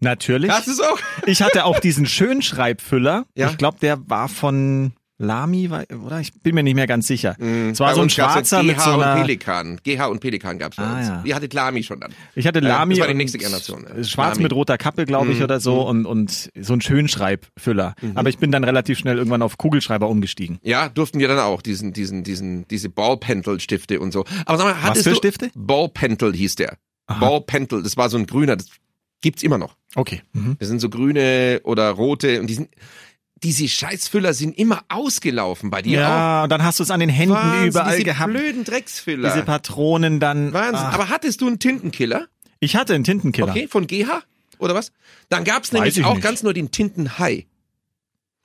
Natürlich. 0.00 0.50
Hattest 0.50 0.78
du 0.80 0.84
auch? 0.84 0.98
Ich 1.26 1.42
hatte 1.42 1.64
auch 1.64 1.78
diesen 1.78 2.06
Schönschreibfüller. 2.06 3.26
Ja. 3.36 3.50
Ich 3.50 3.58
glaube, 3.58 3.78
der 3.80 4.08
war 4.08 4.28
von 4.28 4.92
Lamy, 5.22 5.68
oder? 5.68 6.20
Ich 6.20 6.32
bin 6.42 6.54
mir 6.54 6.62
nicht 6.62 6.76
mehr 6.76 6.86
ganz 6.86 7.06
sicher. 7.06 7.36
Es 7.38 7.78
war 7.78 7.94
so 7.94 8.00
ein 8.00 8.08
schwarzer 8.08 8.62
mit 8.62 8.78
GH 8.78 8.80
so 8.82 8.94
und 8.94 9.02
einer... 9.02 9.20
Pelikan. 9.20 9.78
GH 9.84 10.06
und 10.06 10.20
Pelikan 10.20 10.58
gab's 10.58 10.76
bei 10.78 10.82
Ah, 10.82 10.96
uns. 10.98 11.08
ja. 11.08 11.22
Die 11.26 11.34
hatte 11.34 11.48
Lamy 11.52 11.82
schon 11.82 12.00
dann. 12.00 12.14
Ich 12.34 12.46
hatte 12.46 12.60
Lamy 12.60 12.94
das 12.94 13.00
war 13.00 13.06
die 13.08 13.12
und 13.12 13.18
nächste 13.18 13.36
Generation, 13.36 13.84
ja. 13.86 14.02
Schwarz 14.02 14.36
Lamy. 14.36 14.44
Mit 14.44 14.54
roter 14.54 14.78
Kappe, 14.78 15.04
glaube 15.04 15.32
ich, 15.32 15.42
oder 15.42 15.60
so 15.60 15.86
und, 15.86 16.06
und 16.06 16.48
so 16.58 16.72
ein 16.72 16.80
Schönschreibfüller. 16.80 17.94
Aber 18.14 18.30
ich 18.30 18.38
bin 18.38 18.50
dann 18.50 18.64
relativ 18.64 18.98
schnell 18.98 19.18
irgendwann 19.18 19.42
auf 19.42 19.58
Kugelschreiber 19.58 20.08
umgestiegen. 20.08 20.58
Ja, 20.62 20.88
durften 20.88 21.18
wir 21.18 21.28
dann 21.28 21.38
auch, 21.38 21.60
diesen, 21.60 21.92
diesen, 21.92 22.24
diesen, 22.24 22.66
diese 22.68 22.88
Ballpentel-Stifte 22.88 24.00
und 24.00 24.12
so. 24.12 24.24
Aber 24.46 24.56
sag 24.56 24.64
mal, 24.64 24.82
hattest 24.82 25.04
für 25.04 25.10
du... 25.10 25.16
Stifte? 25.16 25.50
Ballpentel 25.54 26.32
hieß 26.34 26.54
der. 26.54 26.78
Ballpentel, 27.06 27.82
das 27.82 27.98
war 27.98 28.08
so 28.08 28.16
ein 28.16 28.24
grüner, 28.24 28.56
das 28.56 28.68
gibt's 29.20 29.42
immer 29.42 29.58
noch. 29.58 29.76
Okay. 29.94 30.22
Mhm. 30.32 30.56
Das 30.58 30.68
sind 30.68 30.80
so 30.80 30.88
grüne 30.88 31.60
oder 31.64 31.90
rote 31.90 32.40
und 32.40 32.46
die 32.46 32.54
sind, 32.54 32.68
diese 33.42 33.66
Scheißfüller 33.68 34.34
sind 34.34 34.56
immer 34.58 34.82
ausgelaufen 34.88 35.70
bei 35.70 35.80
dir 35.82 35.98
auch. 36.00 36.10
Ja, 36.10 36.42
und 36.44 36.50
dann 36.52 36.62
hast 36.62 36.78
du 36.78 36.82
es 36.82 36.90
an 36.90 37.00
den 37.00 37.08
Händen 37.08 37.34
Wahnsinn, 37.34 37.68
überall 37.68 37.92
diese 37.96 38.04
gehabt. 38.04 38.30
blöden 38.32 38.64
Drecksfüller. 38.64 39.32
Diese 39.32 39.44
Patronen 39.44 40.20
dann. 40.20 40.52
Wahnsinn. 40.52 40.86
Ach, 40.88 40.92
Aber 40.94 41.08
hattest 41.08 41.40
du 41.40 41.46
einen 41.46 41.58
Tintenkiller? 41.58 42.26
ich 42.60 42.76
hatte 42.76 42.94
einen 42.94 43.04
Tintenkiller. 43.04 43.48
Okay, 43.50 43.66
von 43.68 43.86
GH 43.86 44.22
oder 44.58 44.74
was? 44.74 44.92
Dann 45.30 45.44
gab's 45.44 45.68
Weiß 45.68 45.72
nämlich 45.72 45.96
ich 45.98 46.04
auch 46.04 46.14
nicht. 46.16 46.22
ganz 46.22 46.42
nur 46.42 46.52
den 46.52 46.70
Tintenhai. 46.70 47.46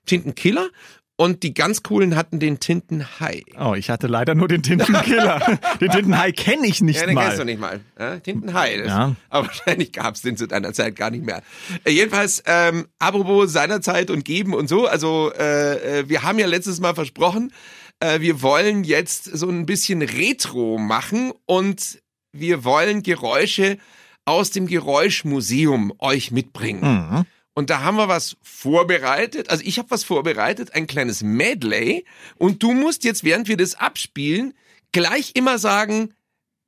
Tintenkiller 0.05 0.69
und 1.17 1.43
die 1.43 1.53
ganz 1.53 1.81
coolen 1.83 2.15
hatten 2.15 2.39
den 2.39 2.59
Tintenhai. 2.59 3.43
Oh, 3.59 3.73
ich 3.73 3.89
hatte 3.89 4.07
leider 4.07 4.35
nur 4.35 4.47
den 4.47 4.63
Tintenkiller. 4.63 5.39
den 5.79 5.89
Tintenhai 5.89 6.31
kenne 6.31 6.67
ich 6.67 6.81
nicht 6.81 6.99
Ja, 6.99 7.05
den 7.05 7.17
kennst 7.17 7.33
du 7.33 7.37
mal. 7.39 7.45
nicht 7.45 7.59
mal. 7.59 7.79
Ja, 7.97 8.19
Tintenhai. 8.19 8.77
Das, 8.77 8.87
Ja. 8.87 9.15
Aber 9.29 9.47
wahrscheinlich 9.47 9.91
gab's 9.93 10.21
den 10.21 10.35
zu 10.35 10.47
deiner 10.47 10.73
Zeit 10.73 10.95
gar 10.95 11.11
nicht 11.11 11.25
mehr. 11.25 11.41
Äh, 11.85 11.91
jedenfalls, 11.91 12.43
ähm, 12.45 12.87
apropos 12.99 13.51
seinerzeit 13.51 14.09
und 14.09 14.25
geben 14.25 14.53
und 14.53 14.67
so, 14.67 14.87
also 14.87 15.31
äh, 15.33 15.99
äh, 15.99 16.09
wir 16.09 16.23
haben 16.23 16.37
ja 16.37 16.47
letztes 16.47 16.81
Mal 16.81 16.95
versprochen, 16.95 17.53
äh, 17.99 18.19
wir 18.19 18.41
wollen 18.41 18.83
jetzt 18.83 19.23
so 19.25 19.49
ein 19.49 19.65
bisschen 19.65 20.01
Retro 20.01 20.77
machen 20.77 21.31
und 21.45 22.01
wir 22.33 22.65
wollen 22.65 23.03
Geräusche 23.03 23.77
aus 24.25 24.49
dem 24.49 24.67
Geräuschmuseum 24.67 25.93
euch 25.99 26.31
mitbringen. 26.31 26.81
Mhm. 26.81 27.25
Und 27.57 27.69
da 27.69 27.79
haben 27.81 27.95
wir 27.95 28.09
was 28.09 28.35
vorbereitet. 28.43 29.49
Also 29.49 29.63
ich 29.65 29.79
habe 29.79 29.89
was 29.89 30.03
vorbereitet, 30.03 30.75
ein 30.75 30.87
kleines 30.87 31.23
Medley. 31.23 32.05
Und 32.37 32.61
du 32.61 32.73
musst 32.73 33.05
jetzt, 33.05 33.23
während 33.23 33.47
wir 33.47 33.55
das 33.55 33.75
abspielen, 33.75 34.53
gleich 34.91 35.31
immer 35.35 35.57
sagen, 35.57 36.13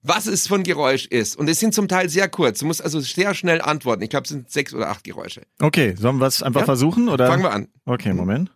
was 0.02 0.28
es 0.28 0.48
von 0.48 0.64
Geräusch 0.64 1.06
ist. 1.06 1.36
Und 1.36 1.50
es 1.50 1.60
sind 1.60 1.74
zum 1.74 1.90
Teil 1.90 2.08
sehr 2.08 2.30
kurz. 2.30 2.60
Du 2.60 2.66
musst 2.66 2.82
also 2.82 3.02
sehr 3.02 3.34
schnell 3.34 3.60
antworten. 3.60 4.02
Ich 4.04 4.10
glaube, 4.10 4.24
es 4.24 4.30
sind 4.30 4.50
sechs 4.50 4.74
oder 4.74 4.88
acht 4.90 5.04
Geräusche. 5.04 5.42
Okay, 5.60 5.94
sollen 6.00 6.20
wir 6.20 6.28
es 6.28 6.42
einfach 6.42 6.62
Ja? 6.62 6.66
versuchen? 6.66 7.10
Oder? 7.10 7.28
Fangen 7.28 7.44
wir 7.44 7.52
an. 7.52 7.68
Okay, 7.86 8.14
Moment. 8.14 8.50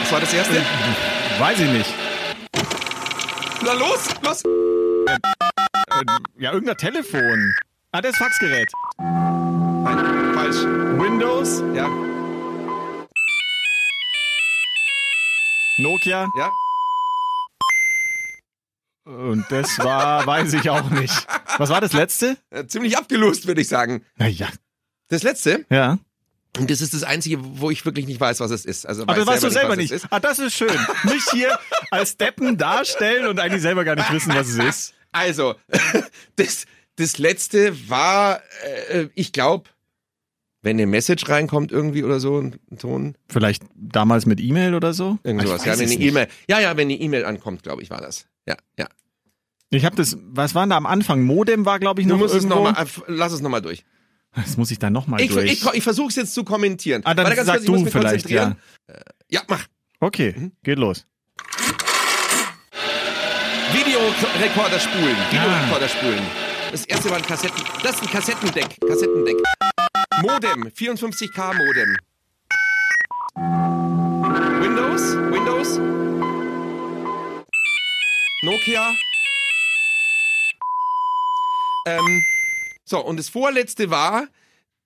Was 0.00 0.12
war 0.12 0.20
das 0.20 0.32
erste? 0.32 0.62
Weiß 1.38 1.60
ich 1.60 1.70
nicht. 1.70 1.92
Na 3.62 3.72
los, 3.74 4.08
los. 4.22 4.42
Äh, 4.44 5.18
ja, 6.38 6.52
irgendein 6.52 6.76
Telefon. 6.78 7.54
Ah, 7.96 8.00
das 8.02 8.16
Faxgerät. 8.16 8.68
Nein, 8.98 10.34
falsch. 10.34 10.56
Windows, 11.00 11.60
Ja, 11.76 11.86
Nokia. 15.78 16.28
ja. 16.36 16.50
Und 19.04 19.44
das 19.48 19.78
war, 19.78 20.26
weiß 20.26 20.54
ich 20.54 20.70
auch 20.70 20.90
nicht. 20.90 21.26
Was 21.58 21.68
war 21.70 21.80
das 21.80 21.92
letzte? 21.92 22.36
Äh, 22.50 22.66
ziemlich 22.66 22.96
abgelost, 22.98 23.46
würde 23.46 23.60
ich 23.60 23.68
sagen. 23.68 24.04
Naja. 24.16 24.48
Das 25.08 25.22
letzte, 25.22 25.64
Ja. 25.70 25.98
und 26.58 26.70
das 26.70 26.80
ist 26.80 26.94
das 26.94 27.04
Einzige, 27.04 27.38
wo 27.60 27.70
ich 27.70 27.84
wirklich 27.86 28.06
nicht 28.06 28.18
weiß, 28.20 28.40
was 28.40 28.50
es 28.50 28.64
ist. 28.64 28.86
Also 28.88 29.02
Aber 29.02 29.14
das 29.14 29.26
weißt 29.26 29.44
du 29.44 29.50
selber 29.50 29.76
nicht. 29.76 29.92
ist. 29.92 30.06
Ah, 30.10 30.18
das 30.18 30.40
ist 30.40 30.54
schön. 30.54 30.76
Nicht 31.04 31.30
hier 31.30 31.56
als 31.92 32.16
Deppen 32.16 32.56
darstellen 32.58 33.26
und 33.28 33.38
eigentlich 33.38 33.62
selber 33.62 33.84
gar 33.84 33.94
nicht 33.94 34.10
wissen, 34.12 34.34
was 34.34 34.48
es 34.48 34.56
ist. 34.58 34.94
Also, 35.16 35.54
das, 36.34 36.66
das 36.96 37.18
letzte 37.18 37.88
war, 37.90 38.40
äh, 38.90 39.08
ich 39.14 39.32
glaube, 39.32 39.70
wenn 40.62 40.76
eine 40.76 40.86
Message 40.86 41.28
reinkommt 41.28 41.72
irgendwie 41.72 42.04
oder 42.04 42.20
so, 42.20 42.38
ein, 42.40 42.58
Ton, 42.78 43.16
Vielleicht 43.28 43.62
damals 43.74 44.24
mit 44.26 44.40
E-Mail 44.40 44.74
oder 44.74 44.94
so? 44.94 45.18
irgend 45.22 45.42
Ah, 45.42 45.44
ich 45.44 45.48
sowas. 45.50 45.66
weiß 45.66 45.66
Ja, 45.66 45.78
wenn 45.86 45.90
eine. 45.92 46.02
E-Mail, 46.04 46.28
ja, 46.48 46.60
ja, 46.60 46.76
wenn 46.76 46.86
eine 46.88 46.94
E-Mail 46.98 47.24
ankommt, 47.26 47.62
glaube 47.62 47.82
ich, 47.82 47.90
war 47.90 48.00
das. 48.00 48.26
Ja, 48.46 48.56
ja. 48.78 48.86
Ich 49.70 49.84
habe 49.84 49.96
das, 49.96 50.16
was 50.22 50.54
war 50.54 50.62
denn 50.64 50.70
da 50.70 50.76
am 50.76 50.86
Anfang? 50.86 51.22
Modem 51.24 51.66
war, 51.66 51.78
glaube 51.80 52.00
ich, 52.00 52.06
Du 52.06 52.12
noch 52.14 52.20
musst 52.20 52.34
es 52.34 52.44
irgendwo. 52.44 52.64
nochmal, 52.64 52.86
lass 53.08 53.32
es 53.32 53.40
nochmal 53.40 53.60
durch. 53.60 53.84
das 54.36 54.56
muss 54.56 54.70
ich 54.70 54.78
dann 54.78 54.92
nochmal 54.92 55.20
Ich, 55.20 55.30
durch. 55.32 55.50
ich, 55.52 55.64
ich 55.74 55.82
versuche 55.82 56.08
es 56.08 56.16
jetzt 56.16 56.32
zu 56.34 56.44
kommentieren. 56.44 57.02
ah, 57.04 57.12
dann 57.14 57.26
ganz 57.34 57.46
sag 57.46 57.54
kurz, 57.56 57.64
ich 57.64 57.66
du 57.70 57.78
mich 57.80 57.92
vielleicht, 57.92 58.30
ja. 58.30 58.44
konzentrieren. 58.44 59.04
Ja, 59.30 59.42
mach. 59.48 59.66
Okay, 60.00 60.34
Mhm. 60.36 60.52
geht 60.62 60.78
los. 60.78 61.06
Videorekorder 63.72 64.78
spulen. 64.78 65.16
Videorekorder 65.30 65.88
spulen. 65.88 66.22
Das 66.74 66.86
erste 66.86 67.08
war 67.08 67.18
ein 67.18 67.22
Kassetten. 67.22 67.62
Das 67.84 67.94
ist 67.94 68.02
ein 68.02 68.08
Kassettendeck. 68.08 68.66
Kassettendeck. 68.80 69.36
Modem. 70.22 70.64
54K 70.64 71.54
Modem. 71.54 71.96
Windows. 74.60 75.14
Windows. 75.30 75.78
Nokia. 78.42 78.92
Ähm, 81.86 82.24
so, 82.84 82.98
und 83.04 83.18
das 83.18 83.28
vorletzte 83.28 83.90
war 83.92 84.26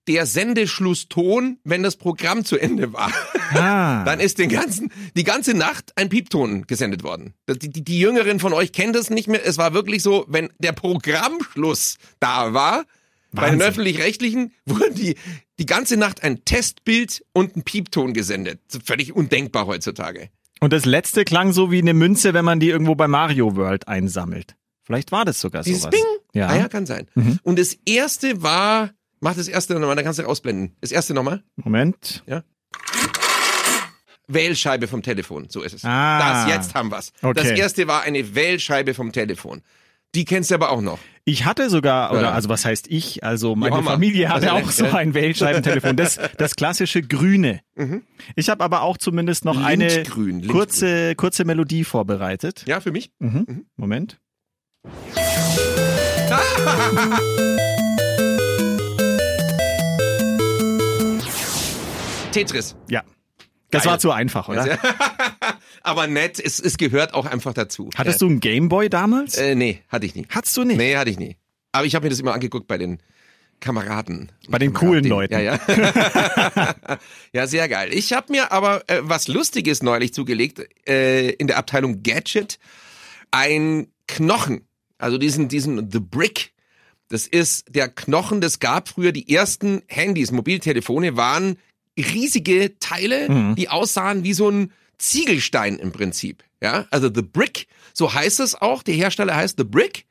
der 0.09 0.25
Sendeschlusston, 0.25 1.59
wenn 1.63 1.83
das 1.83 1.95
Programm 1.95 2.43
zu 2.43 2.57
Ende 2.57 2.93
war. 2.93 3.13
Ah. 3.53 4.03
Dann 4.05 4.19
ist 4.19 4.39
den 4.39 4.49
ganzen, 4.49 4.91
die 5.15 5.23
ganze 5.23 5.53
Nacht 5.53 5.91
ein 5.97 6.09
Piepton 6.09 6.65
gesendet 6.65 7.03
worden. 7.03 7.35
Die, 7.47 7.69
die, 7.69 7.83
die 7.83 7.99
Jüngeren 7.99 8.39
von 8.39 8.51
euch 8.51 8.71
kennen 8.71 8.91
das 8.91 9.11
nicht 9.11 9.27
mehr. 9.27 9.45
Es 9.45 9.59
war 9.59 9.75
wirklich 9.75 10.01
so, 10.01 10.25
wenn 10.27 10.49
der 10.57 10.71
Programmschluss 10.71 11.97
da 12.19 12.55
war, 12.55 12.85
bei 13.31 13.43
den 13.43 13.59
Wahnsinn. 13.59 13.67
Öffentlich-Rechtlichen 13.67 14.51
wurde 14.65 14.91
die, 14.95 15.15
die 15.59 15.67
ganze 15.67 15.95
Nacht 15.95 16.23
ein 16.23 16.43
Testbild 16.43 17.23
und 17.31 17.55
ein 17.55 17.61
Piepton 17.61 18.15
gesendet. 18.15 18.59
So 18.67 18.79
Völlig 18.83 19.15
undenkbar 19.15 19.67
heutzutage. 19.67 20.29
Und 20.59 20.73
das 20.73 20.85
letzte 20.85 21.23
klang 21.23 21.53
so 21.53 21.69
wie 21.69 21.77
eine 21.77 21.93
Münze, 21.93 22.33
wenn 22.33 22.45
man 22.45 22.59
die 22.59 22.69
irgendwo 22.69 22.95
bei 22.95 23.07
Mario 23.07 23.55
World 23.55 23.87
einsammelt. 23.87 24.55
Vielleicht 24.81 25.11
war 25.11 25.23
das 25.23 25.39
sogar 25.39 25.61
Dieses 25.61 25.83
sowas. 25.83 25.91
Bing? 25.91 26.05
Ja. 26.33 26.47
Ah 26.47 26.57
ja, 26.57 26.67
kann 26.67 26.87
sein. 26.87 27.05
Und 27.43 27.59
das 27.59 27.77
erste 27.85 28.41
war, 28.41 28.89
mach 29.19 29.35
das 29.35 29.47
erste 29.47 29.73
nochmal, 29.73 29.95
dann 29.95 30.05
kannst 30.05 30.19
du 30.19 30.25
ausblenden. 30.25 30.75
Das 30.81 30.91
erste 30.91 31.13
nochmal. 31.13 31.43
Moment. 31.55 32.23
Wählscheibe 34.27 34.87
vom 34.87 35.01
Telefon, 35.01 35.47
so 35.49 35.61
ist 35.63 35.73
es. 35.73 35.83
Ah. 35.83 36.45
Das, 36.45 36.53
jetzt 36.55 36.75
haben 36.75 36.91
wir's. 36.91 37.11
Okay. 37.21 37.33
Das 37.35 37.49
erste 37.51 37.87
war 37.87 38.03
eine 38.03 38.35
Wählscheibe 38.35 38.93
vom 38.93 39.11
Telefon. 39.11 39.61
Die 40.15 40.25
kennst 40.25 40.49
du 40.49 40.55
aber 40.55 40.71
auch 40.71 40.81
noch. 40.81 40.97
Ich 41.23 41.45
hatte 41.45 41.69
sogar, 41.69 42.11
oder 42.11 42.21
Ja. 42.23 42.31
also 42.31 42.49
was 42.49 42.65
heißt 42.65 42.87
ich? 42.89 43.23
Also 43.23 43.55
meine 43.55 43.75
Hammer. 43.75 43.91
Familie 43.91 44.29
hatte 44.29 44.51
Also, 44.51 44.65
auch 44.67 44.71
so 44.71 44.85
ja. 44.85 44.95
ein 44.95 45.13
Wählscheibentelefon. 45.13 45.95
Das, 45.95 46.19
das 46.37 46.55
klassische 46.55 47.03
Grüne. 47.03 47.61
Ich 48.35 48.49
habe 48.49 48.63
aber 48.63 48.81
auch 48.81 48.97
zumindest 48.97 49.45
noch 49.45 49.63
eine 49.63 49.87
Lindgrün, 49.87 50.25
Lindgrün. 50.39 50.51
kurze, 50.51 51.15
kurze 51.15 51.45
Melodie 51.45 51.83
vorbereitet. 51.83 52.63
Ja, 52.67 52.81
für 52.81 52.91
mich? 52.91 53.11
Mhm. 53.19 53.65
Moment. 53.77 54.19
Tetris. 62.31 62.75
Ja. 62.89 63.03
Das 63.71 63.83
Geil. 63.83 63.91
war 63.91 63.99
zu 63.99 64.11
einfach, 64.11 64.49
oder? 64.49 64.79
Aber 65.83 66.07
nett, 66.07 66.39
es, 66.39 66.59
es 66.59 66.77
gehört 66.77 67.13
auch 67.13 67.25
einfach 67.25 67.53
dazu. 67.53 67.89
Hattest 67.95 68.21
du 68.21 68.27
einen 68.27 68.39
Gameboy 68.39 68.89
damals? 68.89 69.37
Äh, 69.37 69.55
nee, 69.55 69.81
hatte 69.87 70.05
ich 70.05 70.15
nie. 70.15 70.25
Hattest 70.29 70.57
du 70.57 70.63
nicht? 70.63 70.77
Nee, 70.77 70.95
hatte 70.95 71.09
ich 71.09 71.19
nie. 71.19 71.37
Aber 71.71 71.85
ich 71.85 71.95
habe 71.95 72.05
mir 72.05 72.09
das 72.09 72.19
immer 72.19 72.33
angeguckt 72.33 72.67
bei 72.67 72.77
den 72.77 72.99
Kameraden. 73.59 74.31
Bei 74.47 74.57
den 74.57 74.73
coolen 74.73 75.05
Leuten. 75.05 75.33
Ja, 75.33 75.39
ja. 75.39 75.59
ja, 77.33 77.47
sehr 77.47 77.67
geil. 77.69 77.93
Ich 77.93 78.13
habe 78.13 78.31
mir 78.31 78.51
aber 78.51 78.83
äh, 78.89 78.99
was 79.01 79.27
Lustiges 79.27 79.83
neulich 79.83 80.13
zugelegt 80.13 80.61
äh, 80.87 81.29
in 81.31 81.47
der 81.47 81.57
Abteilung 81.57 82.01
Gadget. 82.03 82.59
Ein 83.31 83.87
Knochen. 84.07 84.67
Also 84.97 85.17
diesen, 85.17 85.47
diesen 85.47 85.91
The 85.91 85.99
Brick. 85.99 86.53
Das 87.09 87.25
ist 87.25 87.65
der 87.69 87.89
Knochen, 87.89 88.39
das 88.39 88.59
gab 88.59 88.87
früher 88.87 89.11
die 89.11 89.33
ersten 89.33 89.81
Handys, 89.87 90.31
Mobiltelefone 90.31 91.17
waren 91.17 91.57
riesige 91.97 92.77
Teile, 92.79 93.53
die 93.55 93.69
aussahen 93.69 94.23
wie 94.23 94.33
so 94.33 94.49
ein 94.49 94.71
Ziegelstein 94.97 95.77
im 95.79 95.91
Prinzip. 95.91 96.43
Ja, 96.61 96.85
also 96.91 97.09
The 97.13 97.21
Brick, 97.21 97.67
so 97.93 98.13
heißt 98.13 98.39
es 98.41 98.55
auch. 98.55 98.83
Der 98.83 98.93
Hersteller 98.93 99.35
heißt 99.35 99.57
The 99.57 99.63
Brick. 99.63 100.05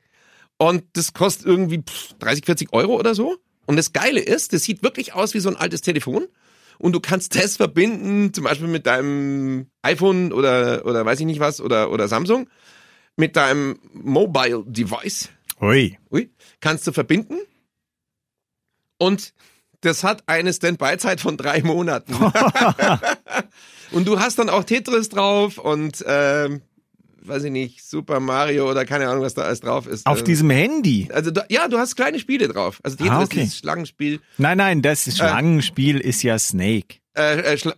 Und 0.57 0.83
das 0.93 1.13
kostet 1.13 1.45
irgendwie 1.45 1.81
pff, 1.81 2.13
30, 2.19 2.45
40 2.45 2.73
Euro 2.73 2.95
oder 2.95 3.15
so. 3.15 3.37
Und 3.65 3.77
das 3.77 3.93
Geile 3.93 4.19
ist, 4.19 4.51
das 4.51 4.63
sieht 4.63 4.83
wirklich 4.83 5.13
aus 5.13 5.33
wie 5.33 5.39
so 5.39 5.49
ein 5.49 5.55
altes 5.55 5.81
Telefon. 5.81 6.27
Und 6.79 6.93
du 6.93 6.99
kannst 6.99 7.35
das 7.35 7.57
verbinden, 7.57 8.33
zum 8.33 8.45
Beispiel 8.45 8.67
mit 8.67 8.87
deinem 8.87 9.67
iPhone 9.81 10.33
oder, 10.33 10.85
oder 10.85 11.05
weiß 11.05 11.19
ich 11.19 11.25
nicht 11.25 11.39
was, 11.39 11.61
oder, 11.61 11.91
oder 11.91 12.07
Samsung, 12.07 12.49
mit 13.15 13.35
deinem 13.35 13.79
Mobile 13.93 14.63
Device. 14.65 15.29
Ui. 15.61 15.97
Ui, 16.11 16.31
kannst 16.61 16.87
du 16.87 16.93
verbinden. 16.93 17.37
Und 18.97 19.33
das 19.81 20.03
hat 20.03 20.23
eine 20.27 20.51
Standby-Zeit 20.53 21.21
von 21.21 21.37
drei 21.37 21.61
Monaten. 21.61 22.13
und 23.91 24.07
du 24.07 24.19
hast 24.19 24.39
dann 24.39 24.49
auch 24.49 24.63
Tetris 24.63 25.09
drauf 25.09 25.57
und, 25.57 26.03
ähm, 26.07 26.61
weiß 27.21 27.43
ich 27.43 27.51
nicht, 27.51 27.83
Super 27.83 28.19
Mario 28.19 28.69
oder 28.69 28.85
keine 28.85 29.07
Ahnung, 29.09 29.23
was 29.23 29.33
da 29.33 29.43
alles 29.43 29.59
drauf 29.61 29.87
ist. 29.87 30.05
Auf 30.05 30.21
Äh, 30.21 30.23
diesem 30.23 30.49
Handy? 30.49 31.09
also 31.13 31.31
du, 31.31 31.45
ja, 31.49 31.67
du 31.67 31.77
hast 31.77 31.95
kleine 31.95 32.19
Spiele 32.19 32.47
drauf. 32.47 32.79
Also 32.83 32.97
Tetris 32.97 33.11
Ah, 33.13 33.21
ist 33.23 33.27
okay. 33.31 33.39
dieses 33.41 33.57
Schlangenspiel. 33.57 34.19
Nein, 34.37 34.57
nein, 34.57 34.81
das 34.81 35.05
Schlangenspiel 35.15 35.99
ist 35.99 36.23
ja 36.23 36.37
Snake. 36.39 36.97
Äh, 37.15 37.39
äh, 37.41 37.57
Schla 37.57 37.73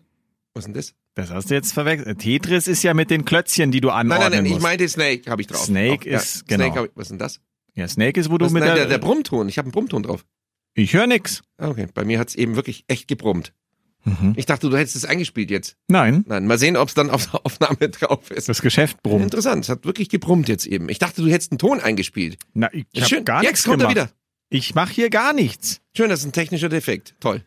was 0.53 0.63
ist 0.63 0.67
denn 0.67 0.73
das? 0.73 0.93
Das 1.15 1.29
hast 1.29 1.49
du 1.49 1.53
jetzt 1.53 1.73
verwechselt. 1.73 2.19
Tetris 2.19 2.67
ist 2.67 2.83
ja 2.83 2.93
mit 2.93 3.09
den 3.09 3.25
Klötzchen, 3.25 3.71
die 3.71 3.81
du 3.81 3.87
Nein, 3.89 4.11
anordnen 4.11 4.21
nein, 4.29 4.31
nein, 4.39 4.45
ich 4.45 4.51
musst. 4.53 4.63
meinte 4.63 4.87
Snake 4.89 5.29
habe 5.29 5.41
ich 5.41 5.47
drauf. 5.47 5.63
Snake 5.65 6.09
Auch, 6.09 6.21
ist- 6.21 6.47
genau. 6.47 6.65
Snake 6.71 6.85
ich, 6.87 6.91
was 6.95 7.01
ist 7.03 7.09
denn 7.11 7.19
das? 7.19 7.39
ja, 7.75 7.87
Snake 7.87 8.19
ist, 8.19 8.29
wo 8.29 8.37
du 8.37 8.45
Was, 8.45 8.51
mit 8.51 8.61
nein, 8.63 8.75
der, 8.75 8.85
der, 8.85 8.87
der 8.87 8.97
Brummton. 8.97 9.47
Ich 9.49 9.57
habe 9.57 9.65
einen 9.67 9.71
Brummton 9.71 10.03
drauf. 10.03 10.25
Ich 10.73 10.93
höre 10.93 11.07
nix. 11.07 11.41
Ah, 11.57 11.69
Okay, 11.69 11.87
bei 11.93 12.03
mir 12.05 12.19
hat's 12.19 12.35
eben 12.35 12.55
wirklich 12.55 12.83
echt 12.87 13.07
gebrummt. 13.07 13.53
Mhm. 14.03 14.33
Ich 14.35 14.47
dachte, 14.47 14.67
du 14.69 14.75
hättest 14.77 14.95
es 14.95 15.05
eingespielt 15.05 15.51
jetzt. 15.51 15.75
Nein, 15.87 16.23
Nein, 16.27 16.47
mal 16.47 16.57
sehen, 16.57 16.75
ob 16.75 16.87
es 16.89 16.95
dann 16.95 17.09
auf 17.11 17.29
der 17.29 17.45
Aufnahme 17.45 17.89
drauf 17.89 18.31
ist. 18.31 18.49
das 18.49 18.61
Geschäft 18.61 19.03
brummt. 19.03 19.23
Interessant, 19.25 19.63
es 19.65 19.69
hat 19.69 19.85
wirklich 19.85 20.09
gebrummt 20.09 20.49
jetzt 20.49 20.65
eben. 20.65 20.89
Ich 20.89 20.97
dachte, 20.97 21.21
du 21.21 21.29
hättest 21.29 21.51
einen 21.51 21.59
Ton 21.59 21.79
eingespielt. 21.79 22.37
Na, 22.53 22.69
ich 22.73 22.85
hab 23.01 23.09
schön. 23.09 23.25
gar 23.25 23.43
jetzt 23.43 23.51
nichts 23.51 23.63
kommt 23.65 23.79
gemacht. 23.79 23.95
er 23.97 24.03
wieder. 24.05 24.11
Ich 24.49 24.73
mache 24.73 24.91
hier 24.93 25.09
gar 25.11 25.33
nichts. 25.33 25.81
Schön, 25.95 26.09
das 26.09 26.21
ist 26.21 26.25
ein 26.25 26.31
technischer 26.31 26.67
Defekt. 26.69 27.15
Toll. 27.19 27.43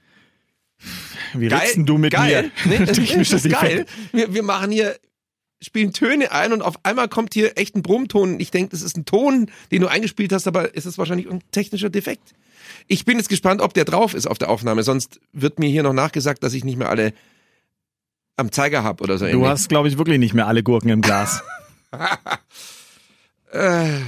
Wie 1.35 1.49
redest 1.49 1.77
du 1.79 1.99
mit 1.99 2.13
geil. 2.13 2.53
mir? 2.67 2.79
Nee, 2.79 2.85
das 2.87 2.99
ist 2.99 3.49
geil. 3.51 3.87
Wir, 4.13 4.33
wir 4.33 4.43
machen 4.45 4.71
hier, 4.71 4.97
spielen 5.61 5.93
Töne 5.93 6.31
ein 6.31 6.53
und 6.53 6.63
auf 6.63 6.77
einmal 6.85 7.09
kommt 7.09 7.35
hier 7.35 7.59
echt 7.59 7.75
ein 7.75 7.83
Brummton. 7.83 8.39
Ich 8.39 8.51
denke, 8.53 8.71
das 8.71 8.83
ist 8.83 8.97
ein 8.97 9.05
Ton, 9.05 9.51
den 9.73 9.81
du 9.81 9.89
eingespielt 9.89 10.33
hast, 10.33 10.47
aber 10.47 10.77
es 10.77 10.87
ist 10.87 10.99
wahrscheinlich 10.99 11.29
ein 11.29 11.43
technischer 11.51 11.91
Defekt. 11.91 12.33
Ich 12.87 13.05
bin 13.05 13.19
jetzt 13.19 13.29
gespannt, 13.29 13.61
ob 13.61 13.75
der 13.75 13.85
drauf 13.85 14.15
ist 14.15 14.27
auf 14.27 14.39
der 14.39 14.51
Aufnahme. 14.51 14.83
Sonst 14.83 15.21
wird 15.33 15.59
mir 15.59 15.69
hier 15.69 15.83
noch 15.83 15.93
nachgesagt, 15.93 16.43
dass 16.43 16.53
ich 16.55 16.65
nicht 16.65 16.77
mehr 16.79 16.89
alle 16.91 17.13
am 18.37 18.51
Zeiger 18.53 18.83
habe 18.83 19.03
oder 19.03 19.17
so. 19.19 19.25
Du 19.27 19.31
ähnlich. 19.33 19.49
hast, 19.49 19.69
glaube 19.69 19.89
ich, 19.89 19.97
wirklich 19.99 20.19
nicht 20.19 20.35
mehr 20.35 20.47
alle 20.47 20.63
Gurken 20.63 20.91
im 20.91 21.01
Glas. 21.03 21.43
Äh, 23.53 24.01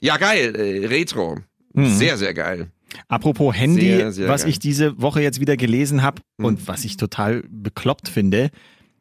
ja, 0.00 0.16
geil. 0.16 0.54
Äh, 0.56 0.86
Retro. 0.86 1.38
Sehr, 1.74 2.16
sehr 2.16 2.34
geil. 2.34 2.70
Apropos 3.08 3.54
Handy, 3.54 3.80
Sehr, 3.96 4.12
sehr 4.12 4.28
was 4.28 4.42
geil. 4.42 4.50
ich 4.50 4.58
diese 4.60 5.00
Woche 5.00 5.20
jetzt 5.20 5.40
wieder 5.40 5.56
gelesen 5.56 6.02
habe 6.02 6.22
Mhm. 6.38 6.44
und 6.44 6.68
was 6.68 6.84
ich 6.84 6.96
total 6.96 7.42
bekloppt 7.48 8.08
finde, 8.08 8.50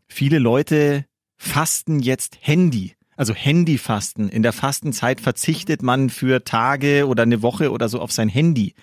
viele 0.07 0.39
Leute 0.39 1.05
fasten 1.37 1.99
jetzt 1.99 2.37
Handy. 2.41 2.95
Also 3.15 3.35
Handyfasten. 3.35 4.27
In 4.29 4.41
der 4.41 4.53
Fastenzeit 4.53 5.21
verzichtet 5.21 5.83
man 5.83 6.09
für 6.09 6.43
Tage 6.43 7.07
oder 7.07 7.23
eine 7.23 7.43
Woche 7.43 7.71
oder 7.71 7.87
so 7.87 7.99
auf 8.01 8.11
sein 8.11 8.27
Handy. 8.27 8.73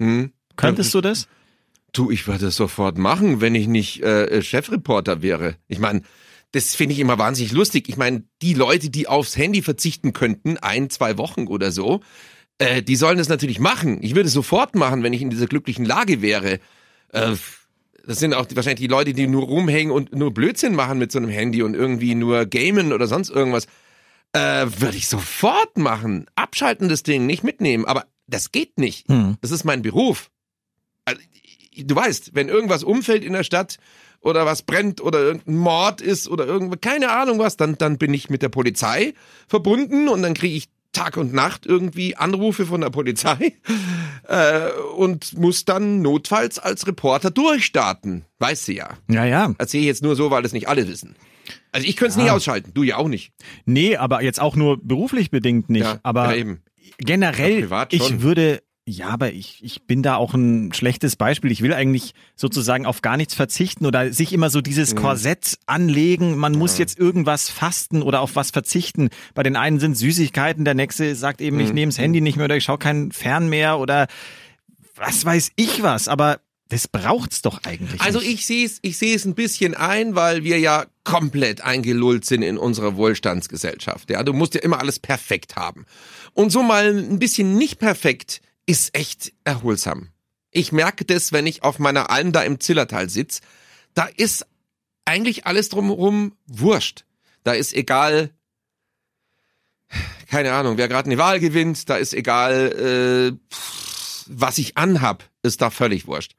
Hm? 0.00 0.32
Könntest 0.56 0.94
du 0.94 1.00
das? 1.00 1.28
Du, 1.92 2.10
ich 2.10 2.26
würde 2.26 2.48
es 2.48 2.56
sofort 2.56 2.98
machen, 2.98 3.40
wenn 3.40 3.54
ich 3.54 3.68
nicht 3.68 4.02
äh, 4.02 4.42
Chefreporter 4.42 5.22
wäre. 5.22 5.56
Ich 5.68 5.78
meine, 5.78 6.02
das 6.52 6.74
finde 6.74 6.94
ich 6.94 7.00
immer 7.00 7.18
wahnsinnig 7.18 7.52
lustig. 7.52 7.88
Ich 7.88 7.96
meine, 7.96 8.24
die 8.42 8.54
Leute, 8.54 8.90
die 8.90 9.08
aufs 9.08 9.36
Handy 9.36 9.62
verzichten 9.62 10.12
könnten, 10.12 10.58
ein, 10.58 10.90
zwei 10.90 11.18
Wochen 11.18 11.46
oder 11.46 11.72
so, 11.72 12.00
äh, 12.58 12.82
die 12.82 12.96
sollen 12.96 13.18
das 13.18 13.28
natürlich 13.28 13.60
machen. 13.60 14.02
Ich 14.02 14.14
würde 14.14 14.28
es 14.28 14.32
sofort 14.32 14.74
machen, 14.74 15.02
wenn 15.02 15.12
ich 15.12 15.22
in 15.22 15.30
dieser 15.30 15.46
glücklichen 15.46 15.84
Lage 15.84 16.22
wäre. 16.22 16.60
Äh, 17.12 17.36
das 18.06 18.18
sind 18.20 18.34
auch 18.34 18.46
die, 18.46 18.56
wahrscheinlich 18.56 18.80
die 18.80 18.86
Leute, 18.86 19.12
die 19.12 19.26
nur 19.26 19.44
rumhängen 19.44 19.92
und 19.92 20.14
nur 20.14 20.32
Blödsinn 20.32 20.74
machen 20.74 20.98
mit 20.98 21.10
so 21.10 21.18
einem 21.18 21.28
Handy 21.28 21.62
und 21.62 21.74
irgendwie 21.74 22.14
nur 22.14 22.46
gamen 22.46 22.92
oder 22.92 23.06
sonst 23.06 23.30
irgendwas. 23.30 23.66
Äh, 24.32 24.66
würde 24.78 24.96
ich 24.96 25.08
sofort 25.08 25.76
machen. 25.76 26.26
Abschalten 26.36 26.88
das 26.88 27.02
Ding, 27.02 27.26
nicht 27.26 27.42
mitnehmen. 27.42 27.84
Aber 27.84 28.06
das 28.26 28.52
geht 28.52 28.78
nicht. 28.78 29.08
Hm. 29.08 29.36
Das 29.40 29.50
ist 29.50 29.64
mein 29.64 29.82
Beruf. 29.82 30.30
Also, 31.04 31.20
du 31.76 31.94
weißt, 31.94 32.34
wenn 32.34 32.48
irgendwas 32.48 32.84
umfällt 32.84 33.24
in 33.24 33.32
der 33.32 33.44
Stadt 33.44 33.78
oder 34.20 34.46
was 34.46 34.62
brennt 34.62 35.00
oder 35.00 35.20
irgendein 35.20 35.56
Mord 35.56 36.00
ist 36.00 36.28
oder 36.28 36.46
irgendwas, 36.46 36.80
keine 36.80 37.10
Ahnung 37.10 37.38
was, 37.38 37.56
dann, 37.56 37.78
dann 37.78 37.98
bin 37.98 38.12
ich 38.12 38.30
mit 38.30 38.42
der 38.42 38.48
Polizei 38.48 39.14
verbunden 39.46 40.08
und 40.08 40.22
dann 40.22 40.34
kriege 40.34 40.56
ich 40.56 40.68
Tag 40.92 41.18
und 41.18 41.34
Nacht 41.34 41.66
irgendwie 41.66 42.16
Anrufe 42.16 42.64
von 42.64 42.80
der 42.80 42.88
Polizei 42.88 43.52
äh, 44.28 44.70
und 44.96 45.36
muss 45.36 45.66
dann 45.66 46.00
notfalls 46.00 46.58
als 46.58 46.86
Reporter 46.86 47.30
durchstarten. 47.30 48.24
Weißt 48.38 48.68
du 48.68 48.72
ja. 48.72 48.88
Ja, 49.08 49.24
ja. 49.26 49.54
Erzähle 49.58 49.82
ich 49.82 49.88
jetzt 49.88 50.02
nur 50.02 50.16
so, 50.16 50.30
weil 50.30 50.42
das 50.42 50.52
nicht 50.52 50.68
alle 50.68 50.88
wissen. 50.88 51.14
Also 51.70 51.86
ich 51.86 51.96
könnte 51.96 52.12
es 52.12 52.16
nicht 52.16 52.30
ausschalten, 52.30 52.72
du 52.72 52.82
ja 52.82 52.96
auch 52.96 53.08
nicht. 53.08 53.32
Nee, 53.66 53.96
aber 53.96 54.22
jetzt 54.22 54.40
auch 54.40 54.56
nur 54.56 54.82
beruflich 54.82 55.30
bedingt 55.30 55.68
nicht. 55.68 55.84
Ja, 55.84 56.00
aber 56.02 56.30
ja, 56.30 56.36
eben. 56.36 56.62
Generell, 56.98 57.68
Ja, 57.70 57.86
ich 57.90 58.20
würde, 58.22 58.62
ja, 58.88 59.08
aber 59.08 59.32
ich, 59.32 59.58
ich 59.64 59.82
bin 59.82 60.02
da 60.02 60.16
auch 60.16 60.34
ein 60.34 60.72
schlechtes 60.72 61.16
Beispiel. 61.16 61.50
Ich 61.50 61.60
will 61.62 61.72
eigentlich 61.74 62.14
sozusagen 62.36 62.86
auf 62.86 63.02
gar 63.02 63.16
nichts 63.16 63.34
verzichten 63.34 63.84
oder 63.86 64.12
sich 64.12 64.32
immer 64.32 64.48
so 64.50 64.60
dieses 64.60 64.94
Mhm. 64.94 64.98
Korsett 64.98 65.58
anlegen. 65.66 66.36
Man 66.36 66.52
muss 66.52 66.78
jetzt 66.78 66.98
irgendwas 66.98 67.50
fasten 67.50 68.02
oder 68.02 68.20
auf 68.20 68.36
was 68.36 68.50
verzichten. 68.52 69.08
Bei 69.34 69.42
den 69.42 69.56
einen 69.56 69.80
sind 69.80 69.96
Süßigkeiten, 69.96 70.64
der 70.64 70.74
nächste 70.74 71.16
sagt 71.16 71.40
eben, 71.40 71.56
Mhm. 71.56 71.62
ich 71.64 71.72
nehme 71.72 71.90
das 71.90 71.98
Handy 71.98 72.20
nicht 72.20 72.36
mehr 72.36 72.44
oder 72.44 72.56
ich 72.56 72.64
schaue 72.64 72.78
keinen 72.78 73.10
Fern 73.12 73.48
mehr 73.48 73.78
oder 73.80 74.06
was 74.94 75.24
weiß 75.24 75.50
ich 75.56 75.82
was. 75.82 76.06
Aber 76.08 76.38
das 76.68 76.88
braucht's 76.88 77.42
doch 77.42 77.60
eigentlich. 77.64 78.00
Also 78.00 78.18
nicht. 78.18 78.32
ich 78.34 78.46
sehe 78.46 78.66
es, 78.66 78.78
ich 78.82 78.98
sehe 78.98 79.14
es 79.14 79.24
ein 79.24 79.34
bisschen 79.34 79.74
ein, 79.74 80.14
weil 80.16 80.42
wir 80.42 80.58
ja 80.58 80.86
komplett 81.04 81.60
eingelullt 81.60 82.24
sind 82.24 82.42
in 82.42 82.58
unserer 82.58 82.96
Wohlstandsgesellschaft. 82.96 84.10
Ja, 84.10 84.22
du 84.24 84.32
musst 84.32 84.54
ja 84.54 84.60
immer 84.62 84.80
alles 84.80 84.98
perfekt 84.98 85.54
haben. 85.56 85.86
Und 86.36 86.50
so 86.50 86.62
mal 86.62 86.94
ein 86.94 87.18
bisschen 87.18 87.56
nicht 87.56 87.78
perfekt 87.78 88.42
ist 88.66 88.94
echt 88.94 89.32
erholsam. 89.44 90.10
Ich 90.50 90.70
merke 90.70 91.06
das, 91.06 91.32
wenn 91.32 91.46
ich 91.46 91.62
auf 91.62 91.78
meiner 91.78 92.10
Alm 92.10 92.30
da 92.30 92.42
im 92.42 92.60
Zillertal 92.60 93.08
sitz. 93.08 93.40
Da 93.94 94.04
ist 94.04 94.44
eigentlich 95.06 95.46
alles 95.46 95.70
drumherum 95.70 96.36
wurscht. 96.46 97.06
Da 97.42 97.54
ist 97.54 97.72
egal, 97.72 98.34
keine 100.28 100.52
Ahnung, 100.52 100.76
wer 100.76 100.88
gerade 100.88 101.06
eine 101.06 101.16
Wahl 101.16 101.40
gewinnt, 101.40 101.88
da 101.88 101.96
ist 101.96 102.12
egal, 102.12 103.32
äh, 103.32 103.56
was 104.26 104.58
ich 104.58 104.76
anhab, 104.76 105.24
ist 105.42 105.62
da 105.62 105.70
völlig 105.70 106.06
wurscht. 106.06 106.32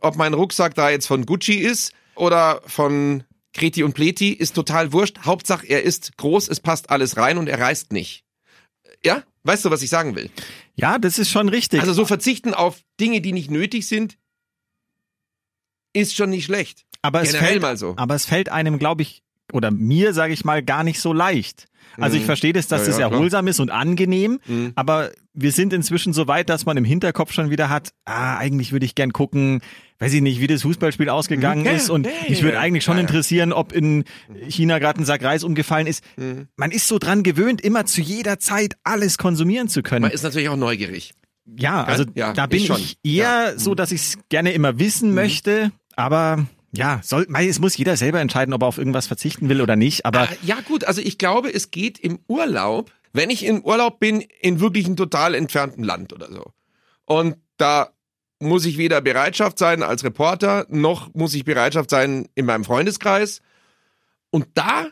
Ob 0.00 0.14
mein 0.14 0.32
Rucksack 0.34 0.76
da 0.76 0.90
jetzt 0.90 1.08
von 1.08 1.26
Gucci 1.26 1.54
ist 1.54 1.92
oder 2.14 2.62
von 2.66 3.24
Kreti 3.52 3.82
und 3.82 3.94
Pleti, 3.94 4.30
ist 4.30 4.54
total 4.54 4.92
wurscht. 4.92 5.24
Hauptsache, 5.24 5.66
er 5.66 5.82
ist 5.82 6.16
groß, 6.18 6.46
es 6.46 6.60
passt 6.60 6.90
alles 6.90 7.16
rein 7.16 7.36
und 7.36 7.48
er 7.48 7.58
reißt 7.58 7.92
nicht. 7.92 8.24
Ja? 9.02 9.24
Weißt 9.42 9.64
du, 9.64 9.70
was 9.70 9.82
ich 9.82 9.90
sagen 9.90 10.16
will? 10.16 10.30
Ja, 10.76 10.98
das 10.98 11.18
ist 11.18 11.30
schon 11.30 11.48
richtig. 11.48 11.80
Also 11.80 11.92
so 11.92 12.04
verzichten 12.04 12.54
auf 12.54 12.80
Dinge, 13.00 13.20
die 13.20 13.32
nicht 13.32 13.50
nötig 13.50 13.86
sind, 13.86 14.18
ist 15.92 16.14
schon 16.14 16.30
nicht 16.30 16.44
schlecht. 16.44 16.84
aber 17.02 17.22
es 17.22 17.34
fällt, 17.34 17.62
mal 17.62 17.76
so. 17.76 17.94
aber 17.96 18.14
es 18.14 18.26
fällt 18.26 18.50
einem, 18.50 18.78
glaube 18.78 19.02
ich, 19.02 19.22
oder 19.52 19.70
mir, 19.70 20.12
sage 20.14 20.32
ich 20.32 20.44
mal, 20.44 20.62
gar 20.62 20.84
nicht 20.84 21.00
so 21.00 21.12
leicht. 21.12 21.66
Also 21.98 22.16
ich 22.16 22.22
Mhm. 22.22 22.26
verstehe 22.26 22.52
das, 22.52 22.68
dass 22.68 22.82
Ja, 22.82 22.86
das 22.86 22.98
ja, 22.98 23.06
klar. 23.08 23.12
erholsam 23.12 23.46
ist 23.48 23.60
und 23.60 23.70
angenehm, 23.70 24.38
Mhm. 24.46 24.72
aber 24.76 25.10
wir 25.34 25.52
sind 25.52 25.72
inzwischen 25.72 26.12
so 26.12 26.26
weit, 26.26 26.48
dass 26.48 26.66
man 26.66 26.76
im 26.76 26.84
Hinterkopf 26.84 27.32
schon 27.32 27.50
wieder 27.50 27.68
hat, 27.68 27.90
ah, 28.04 28.36
eigentlich 28.38 28.72
würde 28.72 28.84
ich 28.86 28.94
gern 28.94 29.12
gucken, 29.12 29.60
weiß 29.98 30.12
ich 30.14 30.22
nicht, 30.22 30.40
wie 30.40 30.46
das 30.46 30.62
Fußballspiel 30.62 31.08
ausgegangen 31.08 31.60
Mhm. 31.60 31.66
Ja, 31.66 31.72
ist 31.72 31.90
und 31.90 32.06
ja, 32.06 32.12
mich 32.28 32.42
würde 32.42 32.58
eigentlich 32.58 32.84
schon 32.84 32.96
ja, 32.96 33.00
interessieren, 33.02 33.52
ob 33.52 33.72
in 33.72 34.04
China 34.48 34.78
gerade 34.78 35.00
ein 35.00 35.04
Sack 35.04 35.22
Reis 35.22 35.44
umgefallen 35.44 35.86
ist. 35.86 36.02
Mhm. 36.16 36.48
Man 36.56 36.70
ist 36.70 36.88
so 36.88 36.98
dran 36.98 37.22
gewöhnt, 37.22 37.60
immer 37.60 37.84
zu 37.86 38.00
jeder 38.00 38.38
Zeit 38.38 38.74
alles 38.84 39.18
konsumieren 39.18 39.68
zu 39.68 39.82
können. 39.82 40.02
Man 40.02 40.10
ist 40.12 40.22
natürlich 40.22 40.48
auch 40.48 40.56
neugierig. 40.56 41.12
Ja, 41.58 41.82
also 41.84 42.04
da 42.04 42.46
bin 42.46 42.60
ich 42.60 42.70
ich 42.70 42.98
eher 43.02 43.52
Ja. 43.52 43.58
so, 43.58 43.74
dass 43.74 43.90
ich 43.92 44.00
es 44.02 44.18
gerne 44.28 44.52
immer 44.52 44.78
wissen 44.78 45.14
möchte, 45.14 45.72
aber 45.96 46.46
ja, 46.72 47.00
soll, 47.02 47.26
es 47.34 47.58
muss 47.58 47.76
jeder 47.76 47.96
selber 47.96 48.20
entscheiden, 48.20 48.54
ob 48.54 48.62
er 48.62 48.68
auf 48.68 48.78
irgendwas 48.78 49.06
verzichten 49.06 49.48
will 49.48 49.60
oder 49.60 49.76
nicht, 49.76 50.06
aber 50.06 50.22
Ah, 50.22 50.28
ja 50.42 50.60
gut, 50.60 50.84
also 50.84 51.00
ich 51.00 51.18
glaube, 51.18 51.52
es 51.52 51.70
geht 51.70 51.98
im 51.98 52.20
Urlaub, 52.28 52.92
wenn 53.12 53.30
ich 53.30 53.44
im 53.44 53.64
Urlaub 53.64 53.98
bin, 53.98 54.20
in 54.40 54.60
wirklich 54.60 54.86
einem 54.86 54.96
total 54.96 55.34
entfernten 55.34 55.82
Land 55.82 56.12
oder 56.12 56.30
so. 56.30 56.52
Und 57.04 57.36
da 57.56 57.90
muss 58.38 58.64
ich 58.64 58.78
weder 58.78 59.00
Bereitschaft 59.00 59.58
sein 59.58 59.82
als 59.82 60.04
Reporter, 60.04 60.66
noch 60.68 61.12
muss 61.14 61.34
ich 61.34 61.44
Bereitschaft 61.44 61.90
sein 61.90 62.28
in 62.34 62.46
meinem 62.46 62.64
Freundeskreis. 62.64 63.42
Und 64.30 64.46
da 64.54 64.86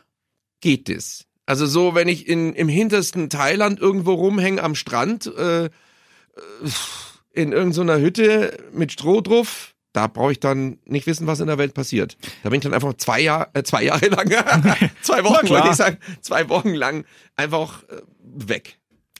geht 0.59 0.89
es. 0.89 1.25
Also 1.45 1.65
so, 1.65 1.95
wenn 1.95 2.07
ich 2.07 2.27
in, 2.27 2.53
im 2.53 2.69
hintersten 2.69 3.29
Thailand 3.29 3.79
irgendwo 3.79 4.13
rumhänge 4.13 4.61
am 4.61 4.75
Strand, 4.75 5.25
äh, 5.25 5.65
äh, 5.65 5.69
in 7.31 7.53
irgendeiner 7.53 7.99
Hütte 7.99 8.57
mit 8.71 8.91
Stroh 8.91 9.21
drauf, 9.21 9.73
da 9.93 10.07
brauche 10.07 10.31
ich 10.31 10.39
dann 10.39 10.77
nicht 10.85 11.07
wissen, 11.07 11.27
was 11.27 11.39
in 11.39 11.47
der 11.47 11.57
Welt 11.57 11.73
passiert. 11.73 12.17
Da 12.43 12.49
bin 12.49 12.59
ich 12.59 12.63
dann 12.63 12.73
einfach 12.73 12.93
zwei, 12.95 13.21
Jahr, 13.21 13.49
äh, 13.53 13.63
zwei 13.63 13.83
Jahre 13.83 14.07
lang, 14.07 14.29
zwei 15.01 15.23
Wochen 15.23 15.49
wollte 15.49 15.69
ich 15.69 15.75
sagen, 15.75 15.97
zwei 16.21 16.47
Wochen 16.49 16.73
lang 16.73 17.05
einfach 17.35 17.83
äh, 17.83 18.01
weg. 18.21 18.79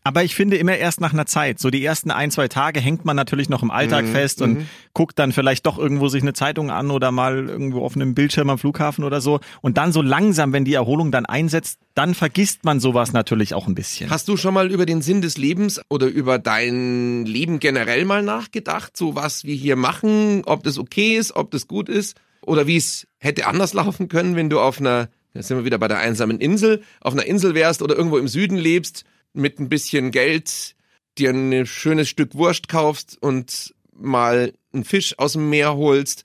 Aber 0.10 0.24
ich 0.24 0.34
finde 0.34 0.58
immer 0.58 0.76
erst 0.76 1.02
nach 1.02 1.14
einer 1.14 1.28
Zeit. 1.28 1.60
So 1.60 1.70
die 1.70 1.86
ersten 1.86 2.10
ein, 2.10 2.32
zwei 2.32 2.48
Tage 2.48 2.80
hängt 2.80 3.06
man 3.06 3.16
natürlich 3.16 3.48
noch 3.48 3.62
im 3.62 3.70
Alltag 3.70 4.06
Mhm, 4.06 4.12
fest 4.12 4.42
und 4.42 4.54
mhm. 4.58 4.66
guckt 4.96 5.20
dann 5.20 5.32
vielleicht 5.32 5.68
doch 5.68 5.78
irgendwo 5.78 6.08
sich 6.08 6.24
eine 6.24 6.34
Zeitung 6.34 6.72
an 6.72 6.90
oder 6.90 7.12
mal 7.12 7.48
irgendwo 7.48 7.86
auf 7.86 7.96
einem 7.96 8.16
Bildschirm 8.16 8.50
am 8.50 8.58
Flughafen 8.58 9.04
oder 9.04 9.22
so. 9.22 9.40
Und 9.62 9.78
dann 9.78 9.92
so 9.92 10.02
langsam, 10.02 10.52
wenn 10.52 10.66
die 10.66 10.74
Erholung 10.74 11.12
dann 11.12 11.28
einsetzt, 11.28 11.78
dann 11.94 12.16
vergisst 12.16 12.66
man 12.66 12.80
sowas 12.80 13.14
natürlich 13.14 13.54
auch 13.54 13.68
ein 13.68 13.76
bisschen. 13.76 14.10
Hast 14.10 14.28
du 14.28 14.36
schon 14.36 14.56
mal 14.56 14.72
über 14.72 14.88
den 14.88 15.04
Sinn 15.04 15.22
des 15.22 15.38
Lebens 15.38 15.80
oder 15.90 16.08
über 16.08 16.40
dein 16.40 17.28
Leben 17.28 17.60
generell 17.60 18.04
mal 18.06 18.24
nachgedacht? 18.24 18.98
So 18.98 19.14
was 19.14 19.44
wir 19.44 19.54
hier 19.54 19.76
machen, 19.76 20.42
ob 20.48 20.64
das 20.64 20.80
okay 20.80 21.18
ist, 21.18 21.36
ob 21.36 21.52
das 21.52 21.68
gut 21.68 21.88
ist 21.88 22.18
oder 22.42 22.66
wie 22.66 22.78
es 22.78 23.06
hätte 23.20 23.46
anders 23.46 23.74
laufen 23.76 24.08
können, 24.08 24.36
wenn 24.36 24.50
du 24.50 24.60
auf 24.60 24.80
einer, 24.80 25.10
jetzt 25.36 25.50
sind 25.50 25.58
wir 25.58 25.66
wieder 25.66 25.78
bei 25.78 25.88
der 25.88 26.00
einsamen 26.00 26.40
Insel, 26.40 26.82
auf 27.00 27.14
einer 27.14 27.28
Insel 27.28 27.54
wärst 27.54 27.84
oder 27.84 27.96
irgendwo 27.96 28.18
im 28.18 28.28
Süden 28.28 28.58
lebst, 28.58 29.06
mit 29.34 29.60
ein 29.60 29.70
bisschen 29.70 30.12
Geld 30.12 30.76
dir 31.18 31.32
ein 31.32 31.66
schönes 31.66 32.10
Stück 32.10 32.36
Wurst 32.36 32.70
kaufst 32.70 33.18
und 33.22 33.74
mal 33.94 34.54
einen 34.74 34.86
Fisch 34.86 35.18
aus 35.18 35.34
dem 35.34 35.50
Meer 35.50 35.76
holst, 35.76 36.24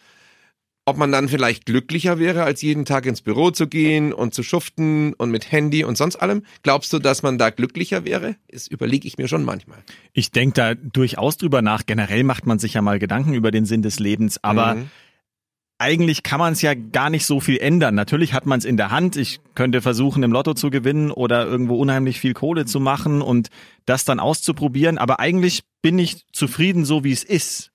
ob 0.86 0.98
man 0.98 1.10
dann 1.10 1.28
vielleicht 1.28 1.64
glücklicher 1.64 2.18
wäre, 2.18 2.44
als 2.44 2.60
jeden 2.60 2.84
Tag 2.84 3.06
ins 3.06 3.22
Büro 3.22 3.50
zu 3.50 3.66
gehen 3.66 4.12
und 4.12 4.34
zu 4.34 4.42
schuften 4.42 5.14
und 5.14 5.30
mit 5.30 5.50
Handy 5.50 5.82
und 5.82 5.96
sonst 5.96 6.16
allem? 6.16 6.44
Glaubst 6.62 6.92
du, 6.92 6.98
dass 6.98 7.22
man 7.22 7.38
da 7.38 7.48
glücklicher 7.50 8.04
wäre? 8.04 8.36
Das 8.48 8.68
überlege 8.68 9.08
ich 9.08 9.16
mir 9.16 9.26
schon 9.26 9.44
manchmal. 9.44 9.78
Ich 10.12 10.30
denke 10.30 10.54
da 10.54 10.74
durchaus 10.74 11.38
drüber 11.38 11.62
nach. 11.62 11.86
Generell 11.86 12.22
macht 12.22 12.44
man 12.46 12.58
sich 12.58 12.74
ja 12.74 12.82
mal 12.82 12.98
Gedanken 12.98 13.32
über 13.32 13.50
den 13.50 13.64
Sinn 13.64 13.80
des 13.80 13.98
Lebens, 13.98 14.38
aber 14.44 14.74
Mhm. 14.74 14.90
Eigentlich 15.78 16.22
kann 16.22 16.38
man 16.38 16.52
es 16.52 16.62
ja 16.62 16.74
gar 16.74 17.10
nicht 17.10 17.26
so 17.26 17.40
viel 17.40 17.58
ändern. 17.58 17.94
Natürlich 17.94 18.32
hat 18.32 18.46
man 18.46 18.58
es 18.58 18.64
in 18.64 18.76
der 18.76 18.90
Hand. 18.90 19.16
Ich 19.16 19.40
könnte 19.54 19.82
versuchen, 19.82 20.22
im 20.22 20.32
Lotto 20.32 20.54
zu 20.54 20.70
gewinnen 20.70 21.10
oder 21.10 21.44
irgendwo 21.46 21.76
unheimlich 21.76 22.20
viel 22.20 22.34
Kohle 22.34 22.64
zu 22.64 22.80
machen 22.80 23.22
und 23.22 23.48
das 23.84 24.04
dann 24.04 24.20
auszuprobieren. 24.20 24.98
Aber 24.98 25.20
eigentlich 25.20 25.62
bin 25.82 25.98
ich 25.98 26.26
zufrieden, 26.32 26.84
so 26.84 27.04
wie 27.04 27.12
es 27.12 27.24
ist. 27.24 27.70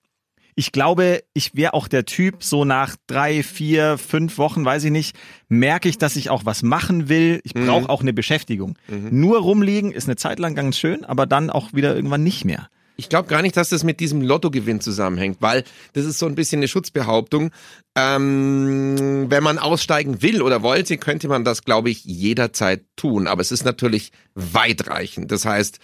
Ich 0.56 0.74
glaube, 0.74 1.24
ich 1.34 1.56
wäre 1.56 1.74
auch 1.74 1.88
der 1.88 2.04
Typ, 2.06 2.44
so 2.44 2.66
nach 2.66 2.98
drei, 3.08 3.44
vier, 3.44 3.98
fünf 3.98 4.38
Wochen, 4.38 4.66
weiß 4.66 4.84
ich 4.84 4.92
nicht, 4.92 5.16
merke 5.48 5.88
ich, 5.88 5.98
dass 5.98 6.18
ich 6.18 6.30
auch 6.30 6.44
was 6.44 6.64
machen 6.64 7.08
will. 7.08 7.40
Ich 7.46 7.54
brauche 7.54 7.88
auch 7.90 8.02
eine 8.02 8.12
Beschäftigung. 8.12 8.78
Nur 9.10 9.40
rumliegen 9.40 9.92
ist 9.94 10.10
eine 10.10 10.18
Zeit 10.18 10.38
lang 10.38 10.56
ganz 10.56 10.78
schön, 10.78 11.06
aber 11.06 11.26
dann 11.28 11.50
auch 11.50 11.72
wieder 11.74 11.96
irgendwann 11.96 12.24
nicht 12.24 12.44
mehr. 12.44 12.68
Ich 13.00 13.08
glaube 13.08 13.30
gar 13.30 13.42
nicht, 13.42 13.56
dass 13.56 13.70
das 13.70 13.86
mit 13.86 14.02
diesem 14.02 14.22
Lottogewinn 14.22 14.82
zusammenhängt, 14.82 15.38
weil 15.40 15.64
das 15.94 16.04
ist 16.04 16.20
so 16.20 16.26
ein 16.26 16.36
bisschen 16.36 16.60
eine 16.60 16.68
Schutzbehauptung. 16.68 17.52
Ähm, 17.96 19.28
wenn 19.30 19.42
man 19.42 19.58
aussteigen 19.58 20.22
will 20.22 20.42
oder 20.42 20.64
wollte, 20.64 20.98
könnte 20.98 21.30
man 21.30 21.46
das, 21.46 21.64
glaube 21.64 21.90
ich, 21.90 22.04
jederzeit 22.04 22.84
tun. 22.98 23.28
Aber 23.28 23.40
es 23.40 23.54
ist 23.54 23.64
natürlich 23.64 24.12
weitreichend. 24.36 25.32
Das 25.32 25.46
heißt, 25.46 25.80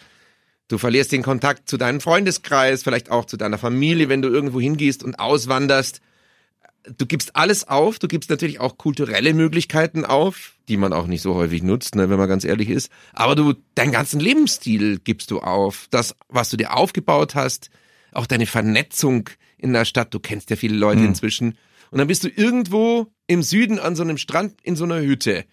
du 0.67 0.77
verlierst 0.77 1.13
den 1.13 1.23
Kontakt 1.23 1.69
zu 1.69 1.77
deinem 1.77 2.01
Freundeskreis, 2.01 2.83
vielleicht 2.83 3.09
auch 3.09 3.23
zu 3.23 3.37
deiner 3.37 3.57
Familie, 3.57 4.09
wenn 4.09 4.21
du 4.21 4.27
irgendwo 4.27 4.59
hingehst 4.59 5.01
und 5.01 5.17
auswanderst. 5.17 6.01
Du 6.97 7.05
gibst 7.05 7.35
alles 7.35 7.67
auf, 7.67 7.99
du 7.99 8.07
gibst 8.07 8.29
natürlich 8.29 8.59
auch 8.59 8.77
kulturelle 8.77 9.33
Möglichkeiten 9.33 10.05
auf, 10.05 10.53
die 10.67 10.77
man 10.77 10.93
auch 10.93 11.07
nicht 11.07 11.21
so 11.21 11.35
häufig 11.35 11.63
nutzt, 11.63 11.95
ne, 11.95 12.09
wenn 12.09 12.17
man 12.17 12.29
ganz 12.29 12.43
ehrlich 12.43 12.69
ist. 12.69 12.91
Aber 13.13 13.35
du, 13.35 13.53
deinen 13.73 13.91
ganzen 13.91 14.19
Lebensstil 14.19 14.99
gibst 14.99 15.31
du 15.31 15.39
auf. 15.39 15.87
Das, 15.89 16.15
was 16.27 16.49
du 16.49 16.57
dir 16.57 16.75
aufgebaut 16.75 17.35
hast, 17.35 17.69
auch 18.11 18.27
deine 18.27 18.45
Vernetzung 18.45 19.29
in 19.57 19.73
der 19.73 19.85
Stadt. 19.85 20.13
Du 20.13 20.19
kennst 20.19 20.49
ja 20.49 20.55
viele 20.55 20.75
Leute 20.75 21.01
inzwischen. 21.01 21.57
Und 21.91 21.99
dann 21.99 22.07
bist 22.07 22.23
du 22.23 22.29
irgendwo 22.29 23.07
im 23.27 23.43
Süden 23.43 23.79
an 23.79 23.95
so 23.95 24.03
einem 24.03 24.17
Strand 24.17 24.55
in 24.63 24.75
so 24.75 24.83
einer 24.83 24.99
Hütte. 24.99 25.45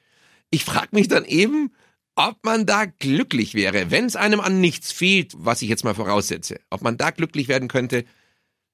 Ich 0.51 0.64
frag 0.64 0.92
mich 0.92 1.09
dann 1.09 1.25
eben, 1.25 1.73
ob 2.14 2.45
man 2.45 2.66
da 2.66 2.85
glücklich 2.85 3.55
wäre, 3.55 3.90
wenn 3.90 4.05
es 4.05 4.16
einem 4.16 4.40
an 4.40 4.61
nichts 4.61 4.92
fehlt, 4.92 5.33
was 5.37 5.62
ich 5.62 5.68
jetzt 5.68 5.85
mal 5.85 5.95
voraussetze. 5.95 6.61
Ob 6.71 6.83
man 6.83 6.97
da 6.97 7.11
glücklich 7.11 7.49
werden 7.49 7.68
könnte. 7.68 8.05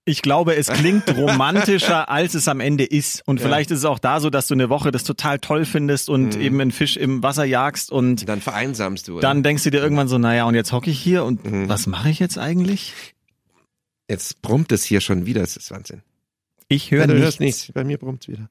Ich 0.08 0.22
glaube, 0.22 0.56
es 0.56 0.68
klingt 0.68 1.04
romantischer, 1.16 2.08
als 2.08 2.34
es 2.34 2.48
am 2.48 2.60
Ende 2.60 2.84
ist. 2.84 3.22
Und 3.26 3.40
vielleicht 3.40 3.70
ist 3.70 3.80
es 3.80 3.84
auch 3.84 3.98
da 3.98 4.20
so, 4.20 4.30
dass 4.30 4.46
du 4.48 4.54
eine 4.54 4.68
Woche 4.70 4.90
das 4.90 5.04
total 5.04 5.38
toll 5.38 5.64
findest 5.64 6.08
und 6.08 6.34
Mhm. 6.36 6.40
eben 6.40 6.60
einen 6.60 6.70
Fisch 6.72 6.96
im 6.96 7.22
Wasser 7.22 7.44
jagst 7.44 7.92
und 7.92 8.28
Dann 8.28 8.40
vereinsamst 8.40 9.08
du. 9.08 9.12
Oder? 9.14 9.20
dann 9.20 9.42
denkst 9.42 9.64
du 9.64 9.70
dir 9.70 9.82
irgendwann 9.82 10.08
so, 10.08 10.16
naja, 10.18 10.44
und 10.44 10.54
jetzt 10.54 10.72
hocke 10.72 10.90
ich 10.90 10.98
hier 10.98 11.24
und 11.24 11.44
Mhm. 11.44 11.68
was 11.68 11.86
mache 11.86 12.08
ich 12.10 12.18
jetzt 12.18 12.38
eigentlich? 12.38 12.94
Jetzt 14.08 14.40
brummt 14.40 14.72
es 14.72 14.84
hier 14.84 15.00
schon 15.00 15.26
wieder, 15.26 15.42
das 15.42 15.56
ist 15.56 15.70
Wahnsinn. 15.70 16.02
Ich 16.68 16.90
höre 16.90 17.00
Ja, 17.00 17.06
du 17.06 17.12
nichts. 17.14 17.24
hörst 17.24 17.40
nichts. 17.40 17.72
Bei 17.72 17.84
mir 17.84 17.98
brummt 17.98 18.22
es 18.22 18.28
wieder. 18.28 18.48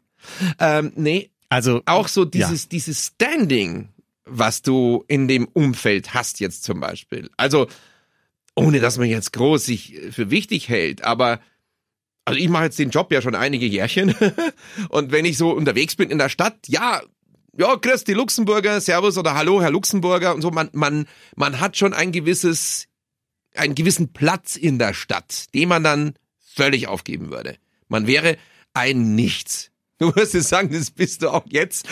Ähm, 0.59 0.91
nee, 0.95 1.29
Also 1.49 1.81
auch 1.85 2.07
so 2.07 2.25
dieses, 2.25 2.67
dieses 2.69 3.05
Standing, 3.07 3.89
was 4.25 4.61
du 4.61 5.05
in 5.07 5.27
dem 5.27 5.47
Umfeld 5.47 6.13
hast 6.13 6.39
jetzt 6.41 6.63
zum 6.63 6.79
Beispiel. 6.81 7.29
Also, 7.37 7.67
ohne 8.57 8.79
dass 8.79 8.97
man 8.97 9.07
jetzt 9.07 9.33
groß 9.33 9.63
sich 9.63 9.99
für 10.11 10.31
wichtig 10.31 10.67
hält, 10.67 11.03
aber 11.03 11.39
also 12.25 12.39
ich 12.39 12.49
mache 12.49 12.65
jetzt 12.65 12.79
den 12.79 12.89
Job 12.89 13.11
ja 13.11 13.21
schon 13.21 13.35
einige 13.35 13.65
Jährchen 13.65 14.15
und 14.89 15.11
wenn 15.11 15.25
ich 15.25 15.37
so 15.37 15.51
unterwegs 15.51 15.95
bin 15.95 16.09
in 16.09 16.17
der 16.17 16.29
Stadt, 16.29 16.57
ja, 16.67 17.01
ja, 17.57 17.75
grüß 17.75 18.03
die 18.03 18.13
Luxemburger, 18.13 18.81
Servus 18.81 19.17
oder 19.17 19.35
Hallo, 19.35 19.61
Herr 19.61 19.71
Luxemburger 19.71 20.33
und 20.35 20.41
so, 20.41 20.51
man, 20.51 20.69
man, 20.73 21.07
man 21.35 21.59
hat 21.59 21.77
schon 21.77 21.93
ein 21.93 22.11
gewisses, 22.11 22.87
einen 23.55 23.75
gewissen 23.75 24.11
Platz 24.11 24.55
in 24.55 24.79
der 24.79 24.93
Stadt, 24.93 25.53
den 25.53 25.69
man 25.69 25.83
dann 25.83 26.13
völlig 26.39 26.87
aufgeben 26.87 27.31
würde. 27.31 27.57
Man 27.87 28.07
wäre 28.07 28.37
ein 28.73 29.15
Nichts. 29.15 29.71
Du 29.99 30.15
wirst 30.15 30.33
jetzt 30.35 30.49
sagen, 30.49 30.69
das 30.71 30.91
bist 30.91 31.23
du 31.23 31.29
auch 31.29 31.45
jetzt. 31.49 31.87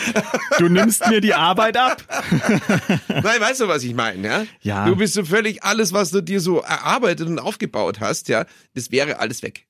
du 0.58 0.68
nimmst 0.68 1.06
mir 1.08 1.20
die 1.20 1.34
Arbeit 1.34 1.76
ab. 1.76 2.02
Nein, 3.08 3.40
weißt 3.40 3.60
du, 3.62 3.68
was 3.68 3.82
ich 3.82 3.94
meine, 3.94 4.26
ja? 4.26 4.44
Ja. 4.62 4.86
Du 4.86 4.94
bist 4.96 5.14
so 5.14 5.24
völlig 5.24 5.64
alles, 5.64 5.92
was 5.92 6.10
du 6.10 6.20
dir 6.20 6.40
so 6.40 6.60
erarbeitet 6.60 7.26
und 7.28 7.38
aufgebaut 7.40 7.98
hast, 8.00 8.28
ja, 8.28 8.46
das 8.74 8.90
wäre 8.92 9.18
alles 9.18 9.42
weg. 9.42 9.66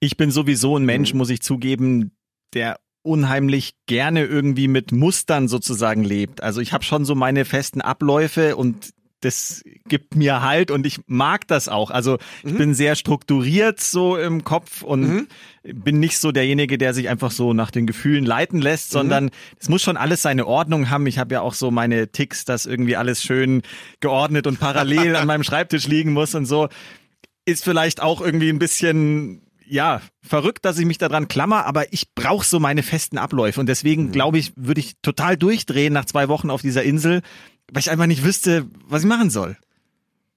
Ich 0.00 0.16
bin 0.16 0.30
sowieso 0.30 0.76
ein 0.76 0.84
Mensch, 0.84 1.12
Mhm. 1.12 1.18
muss 1.18 1.30
ich 1.30 1.42
zugeben, 1.42 2.10
der 2.54 2.78
unheimlich 3.02 3.74
gerne 3.86 4.24
irgendwie 4.24 4.66
mit 4.66 4.90
Mustern 4.90 5.46
sozusagen 5.46 6.02
lebt. 6.02 6.42
Also 6.42 6.60
ich 6.60 6.72
habe 6.72 6.82
schon 6.82 7.04
so 7.04 7.14
meine 7.14 7.44
festen 7.44 7.80
Abläufe 7.80 8.56
und 8.56 8.90
das 9.20 9.64
gibt 9.88 10.14
mir 10.14 10.42
Halt 10.42 10.70
und 10.70 10.86
ich 10.86 11.00
mag 11.06 11.46
das 11.48 11.68
auch. 11.68 11.90
Also 11.90 12.18
ich 12.44 12.54
bin 12.54 12.74
sehr 12.74 12.96
strukturiert 12.96 13.80
so 13.80 14.16
im 14.16 14.44
Kopf 14.44 14.82
und 14.82 15.28
bin 15.62 16.00
nicht 16.00 16.18
so 16.18 16.32
derjenige, 16.32 16.76
der 16.78 16.92
sich 16.92 17.08
einfach 17.08 17.30
so 17.30 17.52
nach 17.52 17.70
den 17.70 17.86
Gefühlen 17.86 18.24
leiten 18.26 18.60
lässt, 18.60 18.90
sondern 18.90 19.30
es 19.58 19.68
muss 19.68 19.82
schon 19.82 19.96
alles 19.96 20.22
seine 20.22 20.46
Ordnung 20.46 20.90
haben. 20.90 21.06
Ich 21.06 21.18
habe 21.18 21.34
ja 21.34 21.40
auch 21.40 21.54
so 21.54 21.70
meine 21.70 22.12
Ticks, 22.12 22.44
dass 22.44 22.66
irgendwie 22.66 22.96
alles 22.96 23.22
schön 23.22 23.62
geordnet 24.00 24.46
und 24.46 24.60
parallel 24.60 25.16
an 25.16 25.26
meinem 25.26 25.44
Schreibtisch 25.44 25.86
liegen 25.86 26.12
muss 26.12 26.34
und 26.34 26.44
so. 26.44 26.68
Ist 27.46 27.64
vielleicht 27.64 28.02
auch 28.02 28.20
irgendwie 28.20 28.50
ein 28.50 28.58
bisschen 28.58 29.45
ja, 29.68 30.00
verrückt, 30.22 30.64
dass 30.64 30.78
ich 30.78 30.86
mich 30.86 30.98
daran 30.98 31.28
klammer, 31.28 31.66
aber 31.66 31.92
ich 31.92 32.14
brauche 32.14 32.46
so 32.46 32.60
meine 32.60 32.82
festen 32.82 33.18
Abläufe 33.18 33.60
und 33.60 33.66
deswegen 33.68 34.12
glaube 34.12 34.38
ich, 34.38 34.52
würde 34.56 34.80
ich 34.80 34.94
total 35.02 35.36
durchdrehen 35.36 35.92
nach 35.92 36.04
zwei 36.04 36.28
Wochen 36.28 36.50
auf 36.50 36.62
dieser 36.62 36.82
Insel, 36.84 37.22
weil 37.72 37.80
ich 37.80 37.90
einfach 37.90 38.06
nicht 38.06 38.24
wüsste, 38.24 38.66
was 38.86 39.02
ich 39.02 39.08
machen 39.08 39.30
soll. 39.30 39.56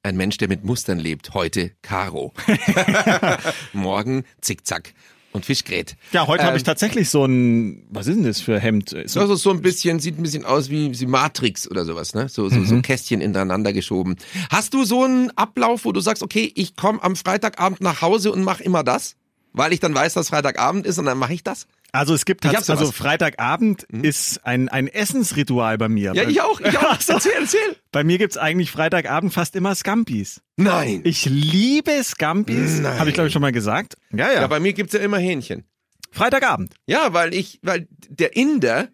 Ein 0.02 0.16
Mensch, 0.18 0.38
der 0.38 0.48
mit 0.48 0.64
Mustern 0.64 0.98
lebt. 0.98 1.34
Heute 1.34 1.72
Karo. 1.82 2.34
Morgen 3.74 4.24
Zickzack 4.42 4.94
und 5.32 5.46
Fischgrät. 5.46 5.96
Ja, 6.12 6.26
heute 6.26 6.44
habe 6.44 6.54
Ähm, 6.54 6.58
ich 6.58 6.64
tatsächlich 6.64 7.10
so 7.10 7.26
ein, 7.26 7.86
was 7.92 8.08
ist 8.08 8.16
denn 8.16 8.24
das 8.24 8.42
für 8.42 8.60
Hemd? 8.60 8.96
So, 9.06 9.20
Also 9.20 9.36
so 9.36 9.52
ein 9.52 9.62
bisschen, 9.62 10.00
sieht 10.00 10.18
ein 10.18 10.24
bisschen 10.24 10.46
aus 10.46 10.70
wie, 10.70 10.98
wie 11.00 11.06
Matrix 11.06 11.70
oder 11.70 11.86
sowas, 11.86 12.14
ne? 12.16 12.30
So, 12.30 12.50
so, 12.50 12.64
so 12.64 12.82
Kästchen 12.82 13.22
hintereinander 13.22 13.72
geschoben. 13.74 14.16
Hast 14.50 14.74
du 14.74 14.86
so 14.86 15.04
einen 15.04 15.30
Ablauf, 15.38 15.86
wo 15.86 15.92
du 15.92 16.00
sagst, 16.00 16.24
okay, 16.24 16.52
ich 16.56 16.76
komme 16.76 17.04
am 17.04 17.16
Freitagabend 17.16 17.82
nach 17.82 18.02
Hause 18.02 18.32
und 18.32 18.42
mache 18.44 18.64
immer 18.64 18.84
das? 18.84 19.18
Weil 19.54 19.74
ich 19.74 19.80
dann 19.80 19.94
weiß, 19.94 20.14
dass 20.14 20.30
Freitagabend 20.30 20.86
ist 20.86 20.98
und 21.00 21.06
dann 21.06 21.18
mache 21.18 21.34
ich 21.34 21.44
das? 21.44 21.68
also 21.92 22.14
es 22.14 22.26
gibt 22.26 22.46
also 22.46 22.76
sowas. 22.76 22.96
Freitagabend 22.96 23.84
ist 23.84 24.46
ein, 24.46 24.70
ein 24.70 24.88
Essensritual 24.88 25.78
bei 25.78 25.90
mir. 25.90 26.14
Ja, 26.14 26.28
ich 26.28 26.42
auch, 26.42 26.60
ich 26.60 26.78
auch. 26.78 26.84
Ach 26.90 27.02
so. 27.02 27.14
Erzähl, 27.14 27.32
erzähl. 27.40 27.76
Bei 27.92 28.04
mir 28.04 28.18
gibt's 28.18 28.38
eigentlich 28.38 28.72
Freitagabend 28.72 29.34
fast 29.34 29.56
immer 29.56 29.74
Scampis. 29.74 30.42
Nein. 30.56 31.02
Ich 31.04 31.26
liebe 31.26 32.04
Scampis, 32.04 32.80
Nein. 32.80 33.00
habe 33.00 33.10
ich 33.10 33.16
glaube 33.16 33.28
ich 33.28 33.34
schon 33.34 33.42
mal 33.42 33.52
gesagt. 33.52 33.96
Ja, 34.12 34.32
ja. 34.32 34.42
Ja, 34.42 34.48
bei 34.48 34.60
mir 34.60 34.74
gibt's 34.74 34.94
ja 34.94 35.00
immer 35.00 35.18
Hähnchen. 35.18 35.66
Freitagabend. 36.12 36.76
Ja, 36.86 37.14
weil 37.14 37.34
ich, 37.34 37.60
weil 37.64 37.88
der 38.08 38.36
Inder, 38.36 38.90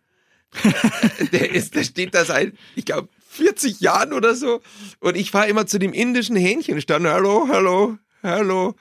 der 1.32 1.52
ist, 1.52 1.76
der 1.76 1.84
steht 1.84 2.14
da 2.14 2.24
seit, 2.26 2.54
ich 2.76 2.86
glaube, 2.86 3.10
40 3.30 3.82
Jahren 3.82 4.14
oder 4.14 4.36
so. 4.36 4.62
Und 5.00 5.18
ich 5.18 5.32
fahre 5.32 5.50
immer 5.50 5.66
zu 5.68 5.80
dem 5.80 5.92
indischen 5.94 6.36
Hähnchenstand. 6.36 7.06
Hallo, 7.06 7.48
hallo, 7.52 7.98
hallo. 8.24 8.76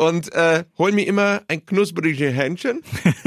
Und 0.00 0.32
äh, 0.32 0.64
hol 0.78 0.92
mir 0.92 1.06
immer 1.06 1.42
ein 1.48 1.66
knuspriges 1.66 2.34
Hähnchen 2.34 2.80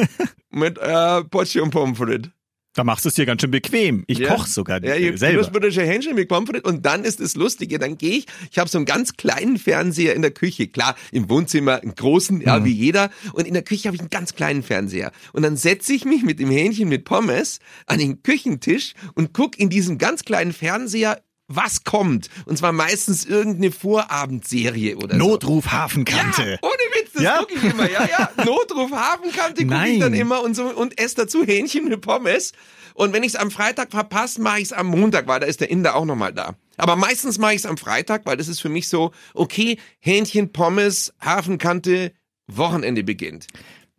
mit 0.49 0.79
äh, 0.79 1.23
Portion 1.25 1.69
Pommes 1.69 1.99
frites. 1.99 2.31
Da 2.75 2.83
machst 2.83 3.05
du 3.05 3.09
es 3.09 3.13
dir 3.15 3.27
ganz 3.27 3.41
schön 3.41 3.51
bequem. 3.51 4.03
Ich 4.07 4.17
Ja. 4.17 4.33
koch 4.33 4.47
sogar 4.47 4.83
Ja, 4.83 4.95
ich 4.95 5.19
selber. 5.19 5.43
knusprige 5.47 5.83
Hähnchen 5.83 6.15
mit 6.15 6.27
Pommes 6.29 6.49
frites. 6.49 6.63
Und 6.67 6.83
dann 6.83 7.03
ist 7.03 7.19
das 7.19 7.35
Lustige, 7.35 7.77
dann 7.77 7.99
gehe 7.99 8.17
ich, 8.17 8.25
ich 8.49 8.57
habe 8.57 8.67
so 8.67 8.79
einen 8.79 8.85
ganz 8.87 9.15
kleinen 9.15 9.59
Fernseher 9.59 10.15
in 10.15 10.23
der 10.23 10.31
Küche. 10.31 10.67
Klar, 10.67 10.95
im 11.11 11.29
Wohnzimmer 11.29 11.79
einen 11.83 11.93
großen, 11.93 12.41
ja, 12.41 12.57
Mhm. 12.59 12.65
wie 12.65 12.71
jeder. 12.73 13.11
Und 13.33 13.45
in 13.45 13.53
der 13.53 13.61
Küche 13.61 13.87
habe 13.89 13.95
ich 13.95 14.01
einen 14.01 14.09
ganz 14.09 14.33
kleinen 14.33 14.63
Fernseher. 14.63 15.11
Und 15.33 15.43
dann 15.43 15.55
setze 15.55 15.93
ich 15.93 16.05
mich 16.05 16.23
mit 16.23 16.39
dem 16.39 16.49
Hähnchen 16.49 16.89
mit 16.89 17.05
Pommes 17.05 17.59
an 17.85 17.99
den 17.99 18.23
Küchentisch 18.23 18.95
und 19.13 19.33
guck 19.33 19.59
in 19.59 19.69
diesem 19.69 19.99
ganz 19.99 20.23
kleinen 20.23 20.53
Fernseher, 20.53 21.21
was 21.55 21.83
kommt. 21.83 22.29
Und 22.45 22.57
zwar 22.57 22.71
meistens 22.71 23.25
irgendeine 23.25 23.71
Vorabendserie 23.71 24.97
oder 24.97 25.17
so. 25.17 25.17
Notruf 25.17 25.71
Hafenkante. 25.71 26.51
Ja, 26.51 26.57
ohne 26.61 26.73
Witz, 27.01 27.13
das 27.13 27.23
Ja? 27.23 27.37
gucke 27.39 27.53
ich 27.55 27.63
immer, 27.63 27.89
ja, 27.89 28.05
ja. 28.07 28.29
Notruf 28.45 28.91
Hafenkante 28.91 29.65
gucke 29.65 29.87
ich 29.87 29.99
dann 29.99 30.13
immer 30.13 30.41
und 30.43 30.55
so 30.55 30.65
und 30.65 30.99
esse 30.99 31.15
dazu 31.15 31.43
Hähnchen 31.45 31.85
mit 31.85 32.01
Pommes. 32.01 32.53
Und 32.95 33.11
wenn 33.13 33.23
ich 33.23 33.29
es 33.29 33.35
am 33.35 33.49
Freitag 33.49 33.91
verpasse, 33.91 34.41
mache 34.41 34.57
ich 34.59 34.65
es 34.65 34.73
am 34.73 34.87
Montag, 34.87 35.27
weil 35.27 35.39
da 35.39 35.47
ist 35.47 35.61
der 35.61 35.69
Inder 35.71 35.95
auch 35.95 36.05
nochmal 36.05 36.31
da. 36.33 36.55
Aber 36.77 36.95
meistens 36.95 37.39
mache 37.39 37.53
ich 37.53 37.59
es 37.59 37.65
am 37.65 37.77
Freitag, 37.77 38.25
weil 38.25 38.37
das 38.37 38.47
ist 38.47 38.59
für 38.61 38.69
mich 38.69 38.87
so, 38.87 39.11
okay, 39.33 39.77
Hähnchen, 39.99 40.51
Pommes, 40.51 41.13
Hafenkante, 41.19 42.13
Wochenende 42.47 43.03
beginnt. 43.03 43.47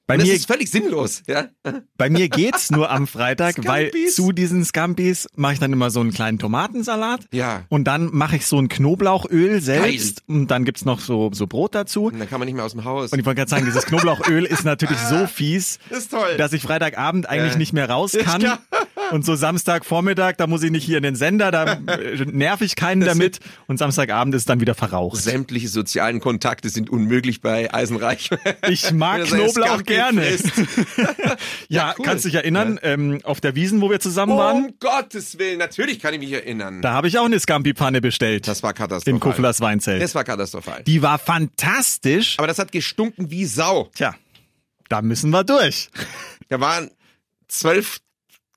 Bei 0.07 0.19
das 0.19 0.27
mir, 0.27 0.35
ist 0.35 0.47
völlig 0.47 0.71
sinnlos, 0.71 1.23
ja. 1.27 1.47
bei 1.97 2.11
mir 2.11 2.29
geht's 2.29 2.71
nur 2.71 2.91
am 2.91 3.07
Freitag, 3.07 3.67
weil 3.67 3.91
zu 4.13 4.33
diesen 4.33 4.63
Scampis 4.65 5.27
mache 5.35 5.55
ich 5.55 5.59
dann 5.61 5.73
immer 5.73 5.91
so 5.91 6.01
einen 6.01 6.13
kleinen 6.13 6.39
Tomatensalat. 6.39 7.21
Ja. 7.33 7.63
Und 7.71 7.85
dann 7.85 8.11
mache 8.13 8.37
ich 8.37 8.47
so 8.47 8.59
ein 8.59 8.69
Knoblauchöl 8.69 9.63
selbst. 9.63 10.23
Und 10.27 10.49
dann 10.49 10.65
gibt's 10.67 10.85
noch 10.85 11.01
so, 11.01 11.31
so 11.33 11.47
Brot 11.47 11.75
dazu. 11.75 12.05
Und 12.07 12.19
dann 12.19 12.29
kann 12.29 12.39
man 12.39 12.47
nicht 12.47 12.55
mehr 12.55 12.65
aus 12.67 12.73
dem 12.73 12.85
Haus. 12.85 13.13
Und 13.13 13.19
ich 13.19 13.25
wollte 13.25 13.39
gerade 13.39 13.51
sagen, 13.51 13.65
dieses 13.65 13.87
Knoblauchöl 13.87 14.45
ist 14.45 14.65
natürlich 14.65 14.99
so 14.99 15.27
fies, 15.33 15.79
Das 15.89 16.01
ist 16.01 16.11
toll. 16.11 16.37
dass 16.37 16.53
ich 16.53 16.63
Freitagabend 16.63 17.29
eigentlich 17.29 17.53
Ja. 17.53 17.59
nicht 17.59 17.73
mehr 17.73 17.89
raus 17.89 18.13
kann. 18.23 18.41
klar. 18.43 18.59
Und 19.11 19.25
so 19.25 19.35
Samstagvormittag, 19.35 20.35
da 20.39 20.47
muss 20.47 20.63
ich 20.63 20.71
nicht 20.71 20.85
hier 20.85 20.97
in 20.97 21.03
den 21.03 21.15
Sender, 21.17 21.51
da 21.51 21.75
äh, 21.75 22.25
nerv 22.27 22.61
ich 22.63 22.75
keinen 22.77 23.03
damit. 23.03 23.39
Und 23.67 23.79
Samstagabend 23.79 24.35
ist 24.35 24.49
dann 24.49 24.61
wieder 24.61 24.75
verraucht. 24.75 25.21
Sämtliche 25.21 25.69
sozialen 25.69 26.21
Kontakte 26.21 26.69
sind 26.71 26.89
unmöglich 26.91 27.41
bei 27.41 27.73
Eisenreich. 27.73 28.31
Ich 28.69 28.93
mag 28.93 29.25
Knoblauch 29.27 29.83
gerne. 29.95 30.23
frisst. 30.23 30.53
Ja, 31.69 31.95
cool. 31.99 32.05
kannst 32.05 32.25
dich 32.25 32.35
erinnern, 32.35 32.79
ähm, 32.83 33.21
auf 33.25 33.41
der 33.41 33.55
Wiesen, 33.55 33.81
wo 33.81 33.91
wir 33.91 33.99
zusammen 34.01 34.37
waren, 34.37 34.65
Um 34.67 34.75
Gottes 34.79 35.39
Willen, 35.39 35.59
natürlich 35.59 35.99
kann 35.99 36.15
ich 36.15 36.21
mich 36.21 36.33
erinnern. 36.33 36.83
da 36.83 36.93
habe 36.93 37.09
ich 37.09 37.19
auch 37.19 37.25
eine 37.25 37.41
Scampi-Pfanne 37.41 38.01
bestellt. 38.01 38.47
Das 38.47 38.63
war 38.63 38.73
katastrophal. 38.75 39.15
Im 39.15 39.21
Kuflers 39.21 39.61
Weinzelt. 39.61 40.03
Das 40.03 40.15
war 40.15 40.25
katastrophal. 40.25 40.83
Die 40.85 41.03
war 41.03 41.19
fantastisch. 41.19 42.39
Aber 42.39 42.47
das 42.47 42.59
hat 42.59 42.71
gestunken 42.73 43.31
wie 43.31 43.45
Sau. 43.47 43.91
Tja, 43.95 44.15
da 44.89 45.03
müssen 45.03 45.31
wir 45.31 45.45
durch. 45.45 45.91
Da 46.51 46.61
waren 46.61 46.91
zwölf 47.49 48.01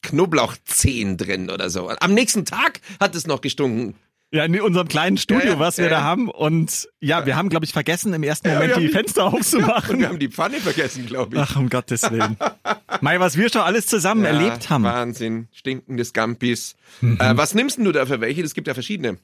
Knoblauchzehen 0.02 1.17
drin 1.17 1.50
oder 1.50 1.69
so. 1.69 1.89
Am 1.89 2.13
nächsten 2.13 2.45
Tag 2.45 2.82
hat 3.00 3.15
es 3.15 3.28
noch 3.28 3.41
gestunken. 3.41 3.95
Ja, 4.33 4.43
in 4.43 4.59
unserem 4.59 4.89
kleinen 4.89 5.17
Studio, 5.17 5.45
Ja, 5.45 5.53
ja, 5.53 5.59
was 5.59 5.77
wir 5.77 5.85
ja, 5.85 5.91
da 5.91 6.01
haben. 6.03 6.29
Und 6.29 6.89
ja, 6.99 7.25
wir 7.25 7.37
haben, 7.37 7.47
glaube 7.47 7.63
ich, 7.65 7.71
vergessen, 7.71 8.13
im 8.13 8.23
ersten 8.23 8.49
Moment 8.49 8.75
die 8.75 8.89
Fenster 8.89 9.25
Und 9.27 9.35
aufzumachen. 9.39 9.99
wir 9.99 10.09
haben 10.09 10.19
die 10.19 10.27
Pfanne 10.27 10.57
vergessen, 10.57 11.05
glaube 11.05 11.37
ich. 11.37 11.41
Ach, 11.41 11.55
um 11.55 11.69
Gottes 11.69 12.11
Willen. 12.11 12.35
Mai, 13.01 13.19
was 13.21 13.37
wir 13.37 13.49
schon 13.49 13.61
alles 13.61 13.87
zusammen 13.87 14.25
erlebt 14.25 14.69
haben. 14.69 14.83
Wahnsinn. 14.83 15.47
Stinkende 15.53 16.03
Scampis. 16.03 16.75
Mhm. 16.99 17.17
Äh, 17.21 17.37
was 17.37 17.53
nimmst 17.53 17.77
denn 17.77 17.85
du 17.85 17.93
da 17.93 18.05
für 18.05 18.19
welche? 18.19 18.41
Es 18.41 18.53
gibt 18.53 18.67
ja 18.67 18.73
verschiedene. 18.73 19.17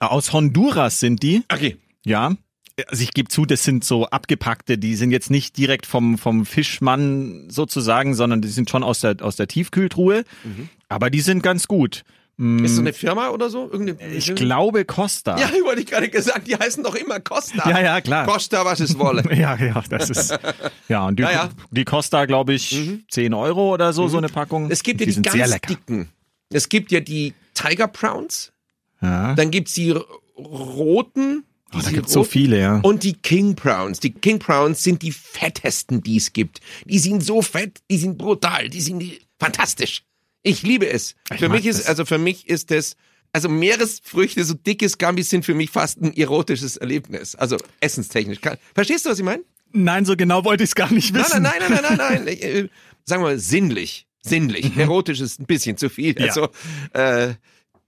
Aus 0.00 0.32
Honduras 0.34 1.00
sind 1.00 1.22
die. 1.22 1.42
Okay. 1.50 1.78
Ja. 2.04 2.34
Also 2.88 3.02
ich 3.02 3.12
gebe 3.12 3.28
zu, 3.28 3.46
das 3.46 3.62
sind 3.64 3.84
so 3.84 4.06
abgepackte, 4.06 4.76
die 4.76 4.96
sind 4.96 5.12
jetzt 5.12 5.30
nicht 5.30 5.56
direkt 5.56 5.86
vom, 5.86 6.18
vom 6.18 6.44
Fischmann 6.46 7.48
sozusagen, 7.50 8.14
sondern 8.14 8.40
die 8.42 8.48
sind 8.48 8.68
schon 8.70 8.82
aus 8.82 9.00
der, 9.00 9.16
aus 9.20 9.36
der 9.36 9.46
Tiefkühltruhe. 9.46 10.24
Mhm. 10.44 10.68
Aber 10.88 11.08
die 11.08 11.20
sind 11.20 11.42
ganz 11.42 11.68
gut. 11.68 12.02
Ist 12.64 12.72
das 12.72 12.78
eine 12.80 12.92
Firma 12.92 13.28
oder 13.30 13.50
so? 13.50 13.70
Irgendeine, 13.70 14.10
Mhm. 14.10 14.16
Ich 14.18 14.34
glaube 14.34 14.84
Costa. 14.84 15.38
Ja, 15.38 15.48
wollte 15.64 15.80
ich 15.82 15.86
gerade 15.86 16.08
gesagt, 16.08 16.46
die 16.48 16.56
heißen 16.56 16.82
doch 16.82 16.94
immer 16.94 17.20
Costa. 17.20 17.68
Ja, 17.70 17.80
ja, 17.80 18.00
klar. 18.00 18.26
Costa, 18.26 18.64
was 18.64 18.80
es 18.80 18.98
wolle. 18.98 19.22
Ja, 19.36 19.56
ja, 19.56 19.82
das 19.88 20.10
ist. 20.10 20.38
Ja, 20.88 21.06
und 21.06 21.18
die, 21.18 21.22
Ja, 21.24 21.30
ja. 21.30 21.50
die 21.70 21.84
Costa, 21.84 22.24
glaube 22.26 22.54
ich, 22.54 22.76
10 23.10 23.32
Euro 23.34 23.72
oder 23.74 23.92
so, 23.92 24.08
so 24.08 24.18
eine 24.18 24.28
Packung. 24.28 24.70
Es 24.70 24.82
gibt 24.82 25.00
ja 25.00 25.06
die 25.06 25.14
die 25.14 25.22
ganz 25.22 25.60
dicken. 25.68 26.08
Es 26.52 26.68
gibt 26.68 26.90
ja 26.92 27.00
die 27.00 27.34
Tiger 27.54 27.86
Prawns. 27.88 28.52
Ja. 29.00 29.34
Dann 29.34 29.50
gibt's 29.50 29.74
die 29.74 29.90
r- 29.90 30.04
roten. 30.36 31.44
Oh, 31.74 31.78
da 31.82 31.90
gibt's 31.90 32.12
so 32.12 32.22
viele, 32.24 32.60
ja. 32.60 32.80
Und 32.82 33.02
die 33.02 33.14
King 33.14 33.54
Prawns. 33.54 33.98
Die 34.00 34.10
King 34.10 34.38
Prawns 34.38 34.82
sind 34.82 35.00
die 35.02 35.12
fettesten, 35.12 36.02
die 36.02 36.16
es 36.18 36.32
gibt. 36.32 36.60
Die 36.84 36.98
sind 36.98 37.22
so 37.24 37.40
fett, 37.40 37.80
die 37.90 37.96
sind 37.96 38.18
brutal, 38.18 38.68
die 38.68 38.80
sind 38.80 38.98
die, 38.98 39.20
fantastisch. 39.38 40.02
Ich 40.42 40.62
liebe 40.62 40.88
es. 40.88 41.14
Ich 41.32 41.38
für 41.38 41.48
mich 41.48 41.66
ist, 41.66 41.80
das. 41.80 41.86
also 41.86 42.04
für 42.04 42.18
mich 42.18 42.48
ist 42.48 42.70
das, 42.70 42.96
also 43.32 43.48
Meeresfrüchte, 43.48 44.44
so 44.44 44.54
dicke 44.54 44.86
Gambis 44.98 45.30
sind 45.30 45.44
für 45.44 45.54
mich 45.54 45.70
fast 45.70 46.00
ein 46.00 46.16
erotisches 46.16 46.76
Erlebnis. 46.76 47.34
Also 47.34 47.56
essenstechnisch. 47.80 48.38
Verstehst 48.74 49.06
du, 49.06 49.10
was 49.10 49.18
ich 49.18 49.24
meine? 49.24 49.42
Nein, 49.72 50.04
so 50.04 50.16
genau 50.16 50.44
wollte 50.44 50.64
ich 50.64 50.70
es 50.70 50.74
gar 50.74 50.92
nicht 50.92 51.14
wissen. 51.14 51.42
nein, 51.42 51.54
nein, 51.60 51.70
nein, 51.72 51.82
nein, 51.82 51.96
nein, 51.98 52.24
nein. 52.24 52.38
Äh, 52.38 52.68
Sagen 53.04 53.22
wir 53.22 53.28
mal 53.30 53.38
sinnlich. 53.38 54.06
Sinnlich. 54.22 54.76
Erotisch 54.76 55.20
ist 55.20 55.40
ein 55.40 55.46
bisschen 55.46 55.76
zu 55.76 55.88
viel. 55.90 56.12
Mhm. 56.12 56.20
Ja. 56.20 56.26
Also, 56.28 56.48
äh, 56.92 57.34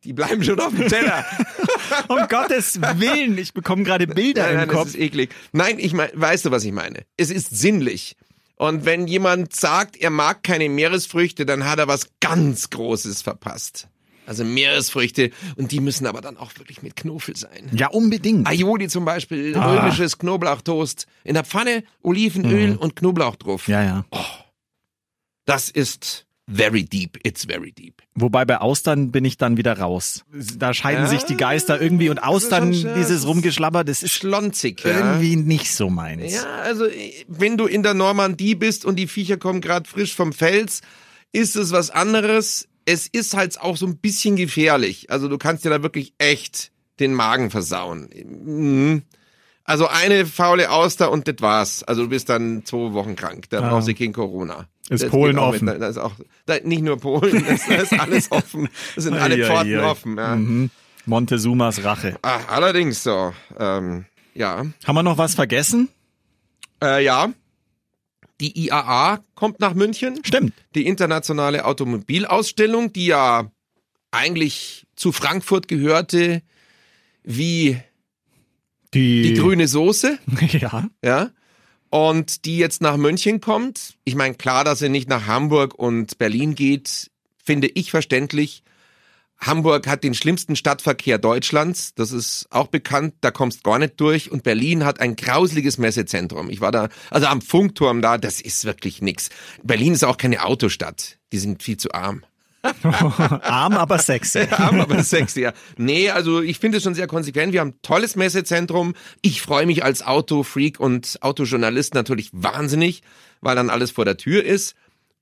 die 0.03 0.13
bleiben 0.13 0.43
schon 0.43 0.59
auf 0.61 0.75
dem 0.75 0.89
Teller. 0.89 1.25
Um 2.09 2.19
Gottes 2.29 2.81
Willen, 2.81 3.39
ich 3.39 3.53
bekomme 3.53 3.85
gerade 3.85 4.07
Bilder 4.07 4.43
Nein, 4.47 4.55
nein, 4.55 4.63
im 4.65 4.69
das 4.69 4.77
Kopf. 4.79 4.89
ist 4.89 4.97
eklig. 4.99 5.31
Nein, 5.53 5.79
ich 5.79 5.93
meine, 5.93 6.11
weißt 6.15 6.47
du, 6.47 6.51
was 6.51 6.65
ich 6.65 6.73
meine? 6.73 7.05
Es 7.17 7.31
ist 7.31 7.57
sinnlich. 7.57 8.17
Und 8.57 8.85
wenn 8.85 9.07
jemand 9.09 9.55
sagt, 9.57 9.97
er 9.97 10.11
mag 10.11 10.43
keine 10.43 10.69
Meeresfrüchte, 10.69 11.45
dann 11.45 11.65
hat 11.65 11.79
er 11.79 11.89
was 11.89 12.09
ganz 12.21 12.71
Großes 12.71 13.23
verpasst. 13.23 13.89
Also 14.27 14.45
Meeresfrüchte. 14.45 15.33
Und 15.57 15.71
die 15.73 15.81
müssen 15.81 16.07
aber 16.07 16.21
dann 16.21 16.37
auch 16.39 16.57
wirklich 16.57 16.81
mit 16.83 16.97
Knuffel 16.97 17.37
sein. 17.37 17.69
Ja, 17.73 17.89
unbedingt. 17.89 18.47
Aioli 18.47 18.89
zum 18.89 19.05
Beispiel, 19.05 19.55
Ah. 19.57 19.75
römisches 19.75 20.19
Knoblauchtoast. 20.19 21.07
In 21.25 21.35
der 21.35 21.45
Pfanne 21.45 21.85
Olivenöl 22.03 22.77
und 22.77 22.97
Knoblauch 22.97 23.37
drauf. 23.37 23.69
Mhm. 23.69 23.73
Ja, 23.75 23.83
ja. 23.83 24.05
Das 25.45 25.69
ist 25.69 26.27
very 26.47 26.85
deep. 26.85 27.19
It's 27.27 27.45
very 27.47 27.73
deep. 27.73 28.03
Wobei 28.15 28.45
bei 28.45 28.59
Austern 28.61 29.11
bin 29.11 29.25
ich 29.25 29.39
dann 29.39 29.57
wieder 29.57 29.79
raus. 29.79 30.25
Da 30.59 30.75
scheiden 30.75 31.07
sich 31.07 31.23
die 31.25 31.37
Geister 31.37 31.81
irgendwie 31.81 32.11
und 32.11 32.19
Austern, 32.19 32.73
schon 32.75 32.83
schön. 32.83 32.95
dieses 32.97 33.27
Rumgeschlabber, 33.27 33.83
das 33.85 34.03
ist 34.03 34.13
Schlonzig, 34.13 34.85
ja. 34.85 34.91
irgendwie 34.99 35.37
nicht 35.37 35.75
so 35.75 35.91
meins. 35.91 36.33
Ja, 36.35 36.45
also 36.63 36.87
äh, 36.87 37.13
wenn 37.29 37.57
du 37.57 37.67
in 37.67 37.83
der 37.83 37.95
Normandie 37.95 38.55
bist 38.55 38.85
und 38.85 38.97
die 38.97 39.07
Viecher 39.09 39.37
kommen 39.37 39.61
gerade 39.61 39.89
frisch 39.89 40.15
vom 40.15 40.33
Fels, 40.33 40.81
ist 41.33 41.57
es 41.57 41.73
was 41.73 41.91
anderes. 41.91 42.69
Es 42.85 43.07
ist 43.07 43.35
halt 43.35 43.59
auch 43.61 43.77
so 43.77 43.87
ein 43.87 43.97
bisschen 43.97 44.37
gefährlich. 44.37 45.11
Also 45.11 45.29
du 45.29 45.39
kannst 45.39 45.65
dir 45.65 45.71
da 45.71 45.83
wirklich 45.83 46.13
echt 46.19 46.71
den 47.01 47.15
Magen 47.15 47.51
versauen. 47.51 48.11
Mhm. 48.15 49.03
Also 49.65 49.89
eine 49.89 50.27
faule 50.27 50.71
Auster 50.71 51.11
und 51.11 51.27
das 51.27 51.37
war's. 51.41 51.83
Also 51.83 52.03
du 52.03 52.11
bist 52.11 52.29
dann 52.29 52.65
zwei 52.67 52.93
Wochen 52.93 53.17
krank. 53.17 53.49
Da 53.49 53.61
Ah. 53.63 53.71
brauchst 53.71 53.89
du 53.89 53.95
kein 53.95 54.13
Corona. 54.13 54.69
Ist 54.91 55.03
Das 55.03 55.11
Polen 55.11 55.39
offen? 55.39 55.65
Mit, 55.65 55.81
ist 55.81 55.97
auch, 55.99 56.13
nicht 56.65 56.83
nur 56.83 56.99
Polen, 56.99 57.45
das, 57.47 57.67
da 57.67 57.75
ist 57.77 57.93
alles 57.99 58.31
offen. 58.31 58.69
Das 58.95 59.05
sind 59.05 59.15
alle 59.15 59.45
Pforten 59.47 59.79
ei. 59.79 59.83
offen. 59.85 60.17
Ja. 60.19 60.37
Mhm. 60.37 60.71
Montezumas 61.07 61.85
Rache. 61.85 62.17
Ah, 62.23 62.41
allerdings 62.49 63.03
so. 63.03 63.33
Ähm, 63.59 64.05
ja. 64.35 64.65
Haben 64.85 64.95
wir 64.95 65.03
noch 65.03 65.19
was 65.19 65.35
vergessen? 65.35 65.89
Äh, 66.83 67.05
ja. 67.05 67.33
Die 68.41 68.67
IAA 68.67 69.21
kommt 69.35 69.61
nach 69.61 69.75
München. 69.75 70.21
Stimmt. 70.25 70.53
Die 70.75 70.87
internationale 70.87 71.65
Automobilausstellung, 71.65 72.93
die 72.93 73.07
ja 73.07 73.51
eigentlich 74.11 74.87
zu 74.97 75.13
Frankfurt 75.13 75.69
gehörte 75.69 76.43
wie 77.23 77.79
Die, 78.93 79.23
die 79.23 79.35
grüne 79.35 79.67
Soße. 79.69 80.19
Ja. 80.53 80.89
ja. 81.03 81.31
Und 81.95 82.45
die 82.45 82.59
jetzt 82.59 82.83
nach 82.83 82.97
München 82.97 83.41
kommt. 83.41 83.95
Ich 84.03 84.17
meine, 84.17 84.35
klar, 84.35 84.65
dass 84.65 84.81
sie 84.81 84.89
nicht 84.89 85.09
nach 85.09 85.29
Hamburg 85.29 85.77
und 85.77 86.19
Berlin 86.19 86.57
geht, 86.57 87.13
finde 87.37 87.69
ich 87.69 87.93
verständlich. 87.93 88.65
Hamburg 89.39 89.87
hat 89.87 90.03
den 90.03 90.15
schlimmsten 90.15 90.57
Stadtverkehr 90.57 91.19
Deutschlands. 91.19 91.95
Das 91.95 92.11
ist 92.11 92.49
auch 92.51 92.67
bekannt. 92.67 93.15
Da 93.21 93.31
kommst 93.31 93.63
gar 93.63 93.79
nicht 93.79 94.01
durch. 94.01 94.33
Und 94.33 94.43
Berlin 94.43 94.85
hat 94.85 94.99
ein 94.99 95.15
grausliges 95.15 95.79
Messezentrum. 95.79 96.51
Ich 96.51 96.61
war 96.61 96.73
da, 96.73 96.89
also 97.11 97.29
am 97.29 97.41
Funkturm 97.41 98.03
da, 98.03 98.19
das 98.19 98.41
ist 98.41 98.65
wirklich 98.65 99.01
nix. 99.01 99.29
Berlin 99.63 99.93
ist 99.93 100.03
auch 100.03 100.17
keine 100.17 100.45
Autostadt. 100.45 101.19
Die 101.33 101.39
sind 101.39 101.63
viel 101.63 101.77
zu 101.77 101.93
arm. 101.93 102.25
Arm, 103.43 103.75
aber 103.75 103.99
sexy. 103.99 104.41
Arm, 104.51 104.81
aber 104.81 105.03
sexy, 105.03 105.43
ja. 105.43 105.53
Nee, 105.77 106.11
also 106.11 106.41
ich 106.41 106.59
finde 106.59 106.79
es 106.79 106.85
schon 106.85 106.95
sehr 106.95 107.07
konsequent. 107.07 107.53
Wir 107.53 107.61
haben 107.61 107.71
ein 107.71 107.83
tolles 107.83 108.17
Messezentrum. 108.17 108.95
Ich 109.23 109.43
freue 109.43 109.67
mich 109.67 109.85
als 109.85 110.03
Autofreak 110.03 110.81
und 110.81 111.19
Autojournalist 111.21 111.95
natürlich 111.95 112.31
wahnsinnig, 112.33 113.03
weil 113.41 113.57
dann 113.57 113.71
alles 113.71 113.91
vor 113.91 114.05
der 114.05 114.17
Tür 114.17 114.45
ist. 114.45 114.75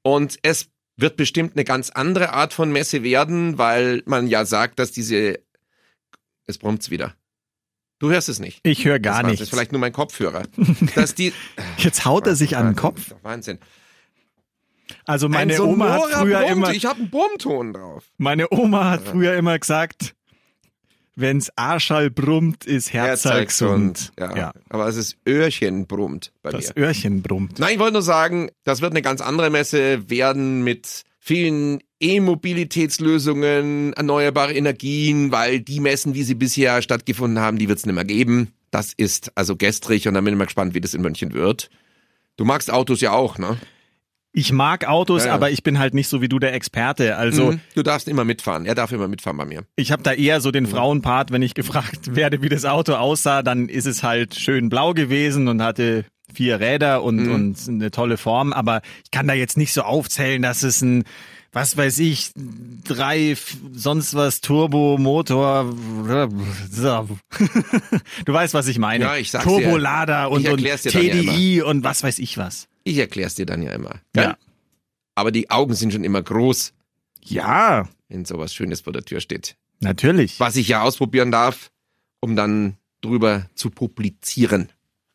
Und 0.02 0.38
es 0.42 0.68
wird 0.96 1.16
bestimmt 1.16 1.56
eine 1.56 1.64
ganz 1.64 1.90
andere 1.90 2.32
Art 2.32 2.52
von 2.52 2.70
Messe 2.70 3.02
werden, 3.02 3.58
weil 3.58 4.02
man 4.06 4.26
ja 4.26 4.44
sagt, 4.44 4.78
dass 4.78 4.92
diese... 4.92 5.38
Es 6.46 6.58
brummt's 6.58 6.90
wieder. 6.90 7.14
Du 7.98 8.10
hörst 8.10 8.28
es 8.28 8.40
nicht. 8.40 8.60
Ich 8.64 8.84
höre 8.84 8.98
gar 8.98 9.22
nichts. 9.22 9.38
Das 9.38 9.46
ist 9.46 9.54
vielleicht 9.54 9.72
nur 9.72 9.80
mein 9.80 9.92
Kopfhörer. 9.92 10.42
dass 10.94 11.14
die... 11.14 11.32
Jetzt 11.78 12.04
haut 12.04 12.26
er 12.26 12.34
sich 12.34 12.56
an 12.56 12.66
den 12.66 12.76
Kopf. 12.76 13.10
Doch 13.10 13.22
Wahnsinn. 13.22 13.58
Also 15.06 15.28
meine 15.28 15.54
Ein 15.54 15.60
Oma 15.60 15.88
hat 15.90 16.02
früher 16.12 16.38
Brummt. 16.40 16.52
immer, 16.52 16.72
Ich 16.72 16.84
habe 16.84 17.00
einen 17.00 17.10
Brummton 17.10 17.72
drauf. 17.72 18.04
meine 18.18 18.52
Oma 18.52 18.90
hat 18.90 19.02
früher 19.02 19.34
immer 19.36 19.58
gesagt, 19.58 20.14
wenn's 21.14 21.50
Arschall 21.56 22.10
brummt, 22.10 22.64
ist 22.64 22.92
Herzall 22.92 23.46
gesund. 23.46 24.12
Ja. 24.18 24.36
ja. 24.36 24.52
Aber 24.68 24.88
es 24.88 24.96
ist 24.96 25.16
Öhrchen 25.26 25.86
brummt 25.86 26.32
bei 26.42 26.50
Das 26.50 26.74
mir. 26.74 26.82
Öhrchen 26.84 27.22
brummt. 27.22 27.58
Nein, 27.58 27.74
ich 27.74 27.78
wollte 27.78 27.94
nur 27.94 28.02
sagen, 28.02 28.50
das 28.64 28.80
wird 28.80 28.92
eine 28.92 29.02
ganz 29.02 29.20
andere 29.20 29.50
Messe 29.50 30.08
werden 30.10 30.62
mit 30.64 31.02
vielen 31.18 31.80
E-Mobilitätslösungen, 32.00 33.92
erneuerbare 33.92 34.52
Energien, 34.54 35.30
weil 35.32 35.60
die 35.60 35.80
Messen, 35.80 36.14
wie 36.14 36.22
sie 36.24 36.34
bisher 36.34 36.82
stattgefunden 36.82 37.38
haben, 37.42 37.58
die 37.58 37.68
wird 37.68 37.78
es 37.78 37.86
nicht 37.86 37.94
mehr 37.94 38.04
geben. 38.04 38.52
Das 38.70 38.92
ist 38.96 39.30
also 39.36 39.56
gestrig 39.56 40.08
und 40.08 40.14
dann 40.14 40.24
bin 40.24 40.34
ich 40.34 40.38
mal 40.38 40.44
gespannt, 40.46 40.74
wie 40.74 40.80
das 40.80 40.94
in 40.94 41.02
München 41.02 41.32
wird. 41.34 41.68
Du 42.36 42.44
magst 42.44 42.70
Autos 42.72 43.00
ja 43.02 43.12
auch, 43.12 43.38
ne? 43.38 43.58
Ich 44.34 44.50
mag 44.50 44.88
Autos, 44.88 45.22
Ja, 45.24 45.28
ja. 45.28 45.34
aber 45.34 45.50
ich 45.50 45.62
bin 45.62 45.78
halt 45.78 45.92
nicht 45.92 46.08
so 46.08 46.22
wie 46.22 46.28
du 46.28 46.38
der 46.38 46.54
Experte. 46.54 47.16
Also 47.16 47.52
Mhm. 47.52 47.60
Du 47.74 47.82
darfst 47.82 48.08
immer 48.08 48.24
mitfahren. 48.24 48.64
Er 48.64 48.74
darf 48.74 48.90
immer 48.92 49.06
mitfahren 49.08 49.36
bei 49.36 49.44
mir. 49.44 49.64
ich 49.76 49.92
habe 49.92 50.02
da 50.02 50.12
eher 50.12 50.40
so 50.40 50.50
den 50.50 50.66
Frauenpart, 50.66 51.30
wenn 51.32 51.42
ich 51.42 51.52
gefragt 51.54 52.14
werde, 52.16 52.40
wie 52.42 52.48
das 52.48 52.64
Auto 52.64 52.94
aussah, 52.94 53.42
dann 53.42 53.68
ist 53.68 53.86
es 53.86 54.02
halt 54.02 54.34
schön 54.34 54.68
blau 54.70 54.94
gewesen 54.94 55.48
und 55.48 55.60
hatte 55.62 56.04
vier 56.32 56.60
Räder 56.60 57.02
und, 57.02 57.16
Mhm. 57.26 57.32
und 57.34 57.58
eine 57.68 57.90
tolle 57.90 58.16
Form. 58.16 58.54
Aber 58.54 58.80
ich 59.04 59.10
kann 59.10 59.28
da 59.28 59.34
jetzt 59.34 59.58
nicht 59.58 59.74
so 59.74 59.82
aufzählen, 59.82 60.40
dass 60.40 60.62
es 60.62 60.80
ein, 60.80 61.04
was 61.52 61.76
weiß 61.76 61.98
ich, 61.98 62.30
drei, 62.84 63.36
sonst 63.72 64.14
was, 64.14 64.40
Turbo, 64.40 64.96
Motor. 64.98 65.74
du 68.24 68.32
weißt, 68.32 68.54
was 68.54 68.66
ich 68.68 68.78
meine. 68.78 69.04
Ja, 69.04 69.16
ich 69.16 69.30
sag's 69.30 69.44
dir. 69.44 69.50
Turbolader 69.50 70.30
und, 70.30 70.40
Ich 70.40 70.46
und 70.46 70.52
erklär's 70.64 70.82
dir 70.82 70.92
TDI 70.92 71.60
und 71.62 71.84
was 71.84 72.02
weiß 72.02 72.18
ich 72.18 72.38
was. 72.38 72.66
Ich 72.84 72.98
erklär's 72.98 73.34
dir 73.34 73.46
dann 73.46 73.62
ja 73.62 73.72
immer. 73.72 74.00
Ja. 74.16 74.36
Aber 75.14 75.30
die 75.30 75.50
Augen 75.50 75.74
sind 75.74 75.92
schon 75.92 76.04
immer 76.04 76.22
groß, 76.22 76.72
Ja, 77.24 77.88
wenn 78.08 78.24
sowas 78.24 78.54
Schönes 78.54 78.80
vor 78.80 78.92
der 78.92 79.04
Tür 79.04 79.20
steht. 79.20 79.56
natürlich. 79.80 80.38
Was 80.40 80.56
ich 80.56 80.68
ja 80.68 80.82
ausprobieren 80.82 81.30
darf, 81.30 81.70
um 82.20 82.36
dann 82.36 82.76
drüber 83.00 83.46
zu 83.54 83.70
publizieren. 83.70 84.68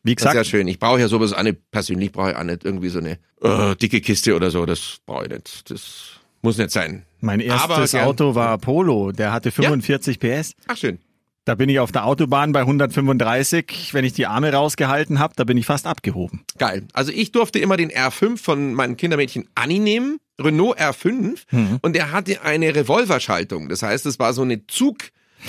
Wie 0.04 0.16
Das 0.16 0.22
ist 0.22 0.26
ja 0.26 0.32
gesagt, 0.34 0.48
schön. 0.48 0.68
Ich 0.68 0.80
brauche 0.80 1.00
ja 1.00 1.08
sowas 1.08 1.34
auch 1.34 1.44
nicht, 1.44 1.70
persönlich 1.72 2.12
brauche 2.12 2.32
ich 2.32 2.36
auch 2.38 2.44
nicht 2.44 2.64
irgendwie 2.66 2.90
so 2.90 3.00
eine 3.00 3.18
äh, 3.42 3.76
dicke 3.76 4.02
Kiste 4.02 4.36
oder 4.36 4.52
so. 4.52 4.66
Das 4.66 4.98
brauche 5.06 5.26
ich 5.26 5.30
nicht. 5.32 5.70
Das 5.72 6.12
muss 6.42 6.58
nicht 6.58 6.72
sein. 6.72 7.06
mein 7.20 7.42
Aber 7.50 7.76
erstes 7.76 7.92
gern. 7.92 8.06
Auto 8.06 8.36
war 8.36 8.58
Polo, 8.58 9.12
der 9.12 9.32
hatte 9.34 9.52
45 9.52 10.20
PS. 10.20 10.54
Ach 10.68 10.78
schön. 10.78 11.00
Da 11.48 11.56
bin 11.56 11.70
ich 11.70 11.80
auf 11.80 11.94
der 11.94 12.06
Autobahn 12.06 12.52
bei 12.52 12.60
135, 12.60 13.94
wenn 13.94 14.04
ich 14.04 14.12
die 14.12 14.26
Arme 14.28 14.52
rausgehalten 14.52 15.20
habe, 15.20 15.34
da 15.38 15.46
bin 15.46 15.56
ich 15.58 15.66
fast 15.66 15.88
abgehoben. 15.88 16.42
Geil. 16.58 16.86
Also 16.92 17.14
ich 17.14 17.32
durfte 17.32 17.60
immer 17.60 17.78
den 17.78 17.90
R5 17.90 18.38
von 18.38 18.74
meinem 18.74 18.98
Kindermädchen 18.98 19.48
Anni 19.56 19.80
nehmen, 19.80 20.20
Renault 20.42 20.78
R5, 20.78 21.44
Mhm. 21.52 21.80
und 21.82 21.96
der 21.96 22.12
hatte 22.12 22.42
eine 22.42 22.76
Revolverschaltung. 22.76 23.70
Das 23.70 23.82
heißt, 23.82 24.06
es 24.08 24.20
war 24.20 24.34
so 24.34 24.42
eine 24.42 24.68
Zug, 24.68 24.98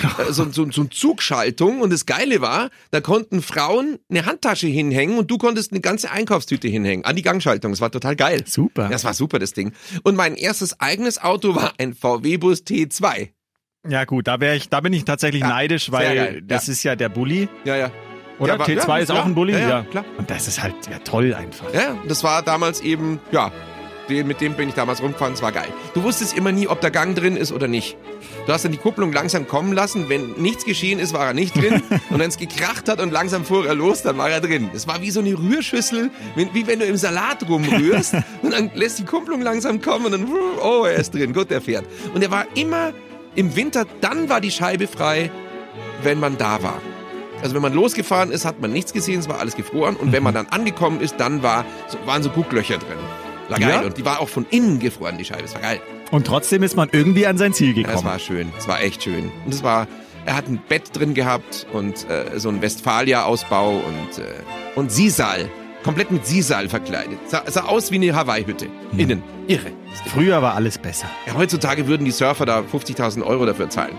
äh, 0.03 0.33
so, 0.33 0.49
so, 0.53 0.71
so 0.71 0.83
eine 0.83 0.91
Zugschaltung 0.91 1.81
und 1.81 1.93
das 1.93 2.07
Geile 2.07 2.41
war, 2.41 2.71
da 2.93 3.01
konnten 3.01 3.43
Frauen 3.43 3.99
eine 4.09 4.25
Handtasche 4.25 4.69
hinhängen 4.69 5.19
und 5.19 5.31
du 5.33 5.37
konntest 5.37 5.73
eine 5.73 5.81
ganze 5.81 6.13
Einkaufstüte 6.13 6.69
hinhängen 6.69 7.05
an 7.07 7.17
die 7.17 7.23
Gangschaltung. 7.23 7.73
Das 7.73 7.81
war 7.81 7.91
total 7.91 8.15
geil. 8.15 8.45
Super. 8.47 8.89
Das 8.89 9.03
war 9.03 9.15
super, 9.15 9.41
das 9.41 9.53
Ding. 9.53 9.73
Und 10.05 10.15
mein 10.15 10.37
erstes 10.37 10.79
eigenes 10.79 11.21
Auto 11.21 11.57
war 11.57 11.73
ein 11.79 11.93
VW-Bus 11.95 12.61
T2. 12.61 13.31
Ja 13.87 14.05
gut, 14.05 14.27
da 14.27 14.41
wäre 14.41 14.57
ich, 14.57 14.69
da 14.69 14.81
bin 14.81 14.93
ich 14.93 15.05
tatsächlich 15.05 15.43
Ja, 15.43 15.49
neidisch, 15.49 15.93
weil 15.93 16.15
geil, 16.17 16.43
das 16.45 16.69
ist 16.69 16.83
ja 16.83 16.97
der 16.97 17.09
Bulli, 17.09 17.49
Ja, 17.65 17.77
ja. 17.77 17.91
oder? 18.39 18.55
Ja, 18.55 18.59
war- 18.59 18.67
T2 18.67 18.89
ja, 18.89 18.97
ist 18.99 19.07
klar. 19.11 19.23
auch 19.23 19.27
ein 19.27 19.35
Bulli, 19.35 19.53
Ja, 19.53 19.69
ja, 19.69 19.83
klar. 19.83 20.05
Und 20.17 20.29
das 20.31 20.49
ist 20.49 20.63
halt 20.63 20.75
ja 20.91 20.99
toll 20.99 21.33
einfach. 21.35 21.73
Ja, 21.73 21.97
das 22.09 22.25
war 22.25 22.43
damals 22.43 22.81
eben, 22.81 23.21
ja, 23.31 23.53
den, 24.09 24.27
mit 24.27 24.41
dem 24.41 24.55
bin 24.55 24.69
ich 24.71 24.75
damals 24.75 25.01
rumgefahren, 25.03 25.35
das 25.35 25.43
war 25.43 25.53
geil. 25.53 25.69
Du 25.95 26.03
wusstest 26.03 26.37
immer 26.37 26.51
nie, 26.51 26.67
ob 26.67 26.81
der 26.81 26.91
Gang 26.91 27.15
drin 27.15 27.37
ist 27.37 27.53
oder 27.53 27.69
nicht. 27.69 27.97
Du 28.47 28.53
hast 28.53 28.65
dann 28.65 28.73
die 28.73 28.79
Kupplung 28.79 29.13
langsam 29.13 29.47
kommen 29.47 29.75
lassen. 29.75 30.09
Wenn 30.09 30.33
nichts 30.39 30.65
geschehen 30.65 30.99
ist, 30.99 31.13
war 31.13 31.27
er 31.27 31.35
nicht 31.35 31.55
drin. 31.55 31.83
und 32.11 32.19
wenn 32.19 32.29
es 32.29 32.39
gekracht 32.39 32.89
hat 32.89 33.01
und 33.01 33.13
langsam 33.13 33.45
fuhr 33.45 33.67
er 33.67 33.75
los, 33.75 34.03
dann 34.03 34.17
war 34.17 34.31
er 34.31 34.41
drin. 34.41 34.71
Es 34.75 34.87
war 34.89 35.03
wie 35.03 35.11
so 35.11 35.21
eine 35.21 35.35
Rührschüssel, 35.39 36.11
wie, 36.37 36.49
wie 36.55 36.67
wenn 36.67 36.79
du 36.81 36.87
im 36.87 36.97
Salat 36.97 37.47
rumrührst. 37.49 38.15
und 38.43 38.53
dann 38.53 38.71
lässt 38.75 38.99
die 38.99 39.05
Kupplung 39.05 39.43
langsam 39.43 39.83
kommen 39.83 40.07
und 40.07 40.13
dann, 40.13 40.27
oh, 40.63 40.85
er 40.87 40.97
ist 40.97 41.13
drin. 41.15 41.35
Gut, 41.35 41.51
der 41.51 41.61
fährt. 41.61 41.85
Und 42.15 42.23
er 42.23 42.31
war 42.31 42.47
immer 42.55 42.93
im 43.35 43.57
Winter, 43.57 43.87
dann 44.01 44.29
war 44.29 44.41
die 44.41 44.51
Scheibe 44.51 44.87
frei, 44.87 45.31
wenn 46.03 46.19
man 46.21 46.39
da 46.39 46.63
war. 46.63 46.81
Also 47.43 47.55
wenn 47.55 47.63
man 47.63 47.73
losgefahren 47.73 48.33
ist, 48.33 48.45
hat 48.45 48.61
man 48.61 48.73
nichts 48.73 48.93
gesehen, 48.93 49.21
es 49.21 49.29
war 49.29 49.39
alles 49.39 49.55
gefroren. 49.55 49.95
Und 49.97 50.13
wenn 50.13 50.23
man 50.23 50.35
dann 50.35 50.47
angekommen 50.49 51.01
ist, 51.01 51.17
dann 51.19 51.43
war, 51.43 51.65
so, 51.87 51.99
waren 52.05 52.23
so 52.23 52.31
Gucklöcher 52.31 52.79
drin. 52.79 52.99
War 53.49 53.59
geil. 53.59 53.71
Ja? 53.71 53.81
Und 53.83 53.97
die 53.97 54.05
war 54.05 54.21
auch 54.21 54.29
von 54.29 54.45
innen 54.51 54.79
gefroren, 54.81 55.19
die 55.19 55.25
Scheibe. 55.25 55.45
Es 55.45 55.55
war 55.55 55.63
geil. 55.63 55.81
Und 56.11 56.27
trotzdem 56.27 56.63
ist 56.63 56.77
man 56.77 56.89
irgendwie 56.91 57.27
an 57.27 57.39
sein 57.39 57.53
Ziel 57.53 57.77
Ja, 57.77 57.83
das 57.85 57.93
gekommen. 57.93 58.07
war 58.09 58.19
schön. 58.19 58.53
Es 58.59 58.67
war 58.67 58.81
echt 58.83 59.05
schön. 59.05 59.31
Und 59.45 59.55
es 59.55 59.63
war, 59.63 59.87
er 60.27 60.37
hat 60.37 60.49
ein 60.49 60.61
Bett 60.69 60.91
drin 60.95 61.15
gehabt 61.15 61.67
und 61.73 62.09
äh, 62.11 62.39
so 62.39 62.49
einen 62.49 62.61
Westfalia-Ausbau 62.61 63.71
und, 63.77 64.19
äh, 64.19 64.25
und 64.75 64.91
Sisal. 64.91 65.49
Komplett 65.85 66.11
mit 66.11 66.27
Sisal 66.27 66.69
verkleidet. 66.69 67.19
Sah, 67.27 67.43
sah 67.47 67.63
aus 67.65 67.91
wie 67.91 67.97
eine 67.97 68.15
Hawaii-Hütte. 68.15 68.67
Innen. 68.97 69.23
Irre. 69.47 69.71
Früher 70.07 70.43
war 70.43 70.55
alles 70.55 70.77
besser. 70.79 71.07
Ja, 71.27 71.35
heutzutage 71.35 71.87
würden 71.87 72.05
die 72.05 72.11
Surfer 72.11 72.45
da 72.47 72.61
50.000 72.61 73.23
Euro 73.25 73.47
dafür 73.47 73.71
zahlen. 73.71 73.95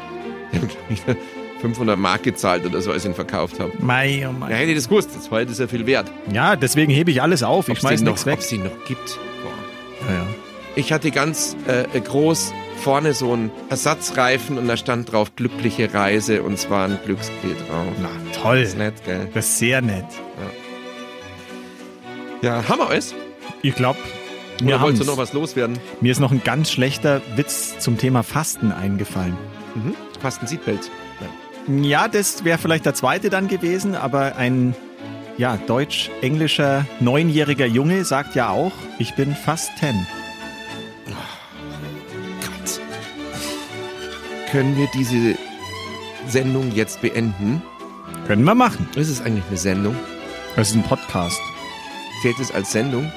Die 0.51 0.57
haben, 0.57 0.67
glaub 0.67 1.15
ich, 1.17 1.61
500 1.61 1.97
Mark 1.97 2.23
gezahlt 2.23 2.65
oder 2.65 2.81
so, 2.81 2.91
als 2.91 3.03
ich 3.03 3.09
ihn 3.09 3.15
verkauft 3.15 3.59
habe. 3.59 3.71
Mei, 3.79 4.17
oh 4.19 4.21
Ja, 4.21 4.31
mei. 4.31 4.53
hätte 4.53 4.71
ich 4.71 4.77
das 4.77 4.87
gewusst. 4.89 5.09
Das 5.15 5.29
heute 5.31 5.51
ist 5.51 5.59
ja 5.59 5.67
viel 5.67 5.85
wert. 5.85 6.11
Ja, 6.31 6.55
deswegen 6.55 6.91
hebe 6.91 7.11
ich 7.11 7.21
alles 7.21 7.43
auf. 7.43 7.67
Ich 7.67 7.71
Ob's 7.73 7.81
schmeiß 7.81 7.99
den 8.01 8.07
nichts 8.07 8.25
weg. 8.25 8.35
ob's 8.35 8.49
den 8.49 8.63
noch 8.63 8.85
gibt. 8.85 9.17
Boah. 9.43 10.09
Ja, 10.09 10.15
ja. 10.19 10.25
Ich 10.75 10.93
hatte 10.93 11.11
ganz 11.11 11.57
äh, 11.67 11.99
groß 11.99 12.53
vorne 12.83 13.13
so 13.13 13.33
einen 13.33 13.51
Ersatzreifen 13.69 14.57
und 14.57 14.67
da 14.67 14.77
stand 14.77 15.11
drauf 15.11 15.35
glückliche 15.35 15.93
Reise 15.93 16.43
und 16.43 16.57
zwar 16.57 16.85
ein 16.87 16.97
Glücksspiel 17.03 17.55
drauf. 17.67 17.87
Na, 18.01 18.09
toll. 18.41 18.59
Ist 18.59 18.77
nett, 18.77 18.93
gell? 19.05 19.27
Das 19.33 19.45
ist 19.47 19.59
sehr 19.59 19.81
nett. 19.81 20.05
Ja, 20.05 20.68
haben 22.43 22.79
wir 22.79 22.89
alles? 22.89 23.13
Ich 23.61 23.75
glaube, 23.75 23.99
Oder 24.61 24.65
mir, 24.65 24.81
wolltest 24.81 25.03
du 25.03 25.07
noch 25.07 25.17
was 25.17 25.33
loswerden? 25.33 25.77
mir 26.01 26.11
ist 26.11 26.19
noch 26.19 26.31
ein 26.31 26.43
ganz 26.43 26.71
schlechter 26.71 27.21
Witz 27.35 27.77
zum 27.79 27.97
Thema 27.97 28.23
Fasten 28.23 28.71
eingefallen. 28.71 29.37
Mhm. 29.75 29.95
Fast 30.21 30.41
ein 30.41 30.47
Seatbelt. 30.47 30.89
Ja, 31.67 32.07
das 32.07 32.43
wäre 32.43 32.57
vielleicht 32.57 32.85
der 32.85 32.95
zweite 32.95 33.29
dann 33.29 33.47
gewesen, 33.47 33.93
aber 33.95 34.37
ein 34.37 34.75
ja, 35.37 35.57
deutsch-englischer 35.57 36.85
neunjähriger 36.99 37.65
Junge 37.65 38.03
sagt 38.05 38.35
ja 38.35 38.49
auch, 38.49 38.71
ich 38.97 39.13
bin 39.15 39.35
fast 39.35 39.69
ten. 39.79 39.95
Gott. 42.41 42.81
Können 44.51 44.75
wir 44.77 44.87
diese 44.93 45.37
Sendung 46.27 46.71
jetzt 46.73 47.01
beenden. 47.01 47.61
Können 48.27 48.43
wir 48.43 48.55
machen. 48.55 48.87
Ist 48.95 49.09
es 49.09 49.21
eigentlich 49.21 49.45
eine 49.47 49.57
Sendung? 49.57 49.95
Das 50.55 50.69
ist 50.69 50.75
ein 50.75 50.83
Podcast. 50.83 51.39
Zählt 52.21 52.39
es 52.39 52.51
als 52.51 52.71
Sendung? 52.71 53.11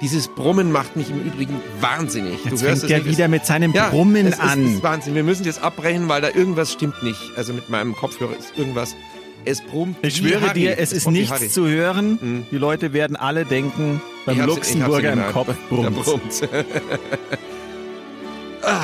Dieses 0.00 0.26
Brummen 0.26 0.72
macht 0.72 0.96
mich 0.96 1.10
im 1.10 1.22
Übrigen 1.22 1.60
wahnsinnig. 1.80 2.44
Jetzt 2.44 2.60
du 2.60 2.66
hörst 2.66 2.80
fängt 2.80 2.84
es 2.84 2.90
er 2.90 2.98
nicht, 2.98 3.08
wieder 3.08 3.28
mit 3.28 3.46
seinem 3.46 3.72
ja, 3.72 3.90
Brummen 3.90 4.26
es 4.26 4.34
ist, 4.34 4.40
an. 4.40 4.64
Es 4.64 4.70
ist 4.72 4.82
Wahnsinn. 4.82 5.14
Wir 5.14 5.22
müssen 5.22 5.44
jetzt 5.44 5.62
abbrechen, 5.62 6.08
weil 6.08 6.20
da 6.20 6.30
irgendwas 6.30 6.72
stimmt 6.72 7.04
nicht. 7.04 7.20
Also 7.36 7.52
mit 7.52 7.70
meinem 7.70 7.94
Kopfhörer 7.94 8.36
ist 8.36 8.58
irgendwas. 8.58 8.96
Es 9.44 9.60
brummt. 9.60 9.96
Ich 10.02 10.16
schwöre 10.16 10.52
dir, 10.52 10.78
es 10.78 10.92
ist 10.92 11.04
brummt 11.04 11.16
wie 11.16 11.20
nichts 11.20 11.36
Harry. 11.36 11.48
zu 11.48 11.68
hören. 11.68 12.18
Mhm. 12.20 12.46
Die 12.50 12.58
Leute 12.58 12.92
werden 12.92 13.14
alle 13.14 13.44
denken, 13.44 14.00
beim 14.26 14.40
Luxemburger 14.40 15.12
im 15.12 15.32
Kopf 15.32 15.54
brummt. 15.68 15.86
Da 15.86 15.90
brummt's. 15.90 16.42
ah, 18.62 18.80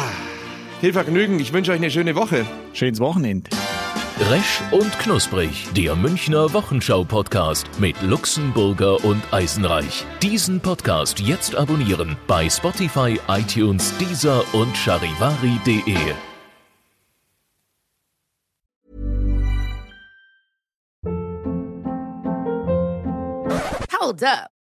viel 0.81 0.92
Vergnügen. 0.92 1.40
Ich 1.40 1.52
wünsche 1.52 1.72
euch 1.72 1.78
eine 1.78 1.90
schöne 1.90 2.14
Woche. 2.14 2.46
Schönes 2.72 3.00
Wochenende. 3.00 3.50
Resch 4.20 4.61
und 4.72 4.90
Knusprig, 4.98 5.68
der 5.74 5.94
Münchner 5.94 6.52
Wochenschau-Podcast 6.52 7.68
mit 7.78 8.02
Luxemburger 8.02 9.04
und 9.04 9.22
Eisenreich. 9.33 10.04
Diesen 10.20 10.61
Podcast 10.61 11.20
jetzt 11.20 11.54
abonnieren 11.54 12.16
bei 12.26 12.50
Spotify, 12.50 13.20
iTunes, 13.28 13.96
Deezer 13.98 14.42
und 14.54 14.76
charivari.de. 14.76 15.94
Hold 24.00 24.24
up. 24.24 24.57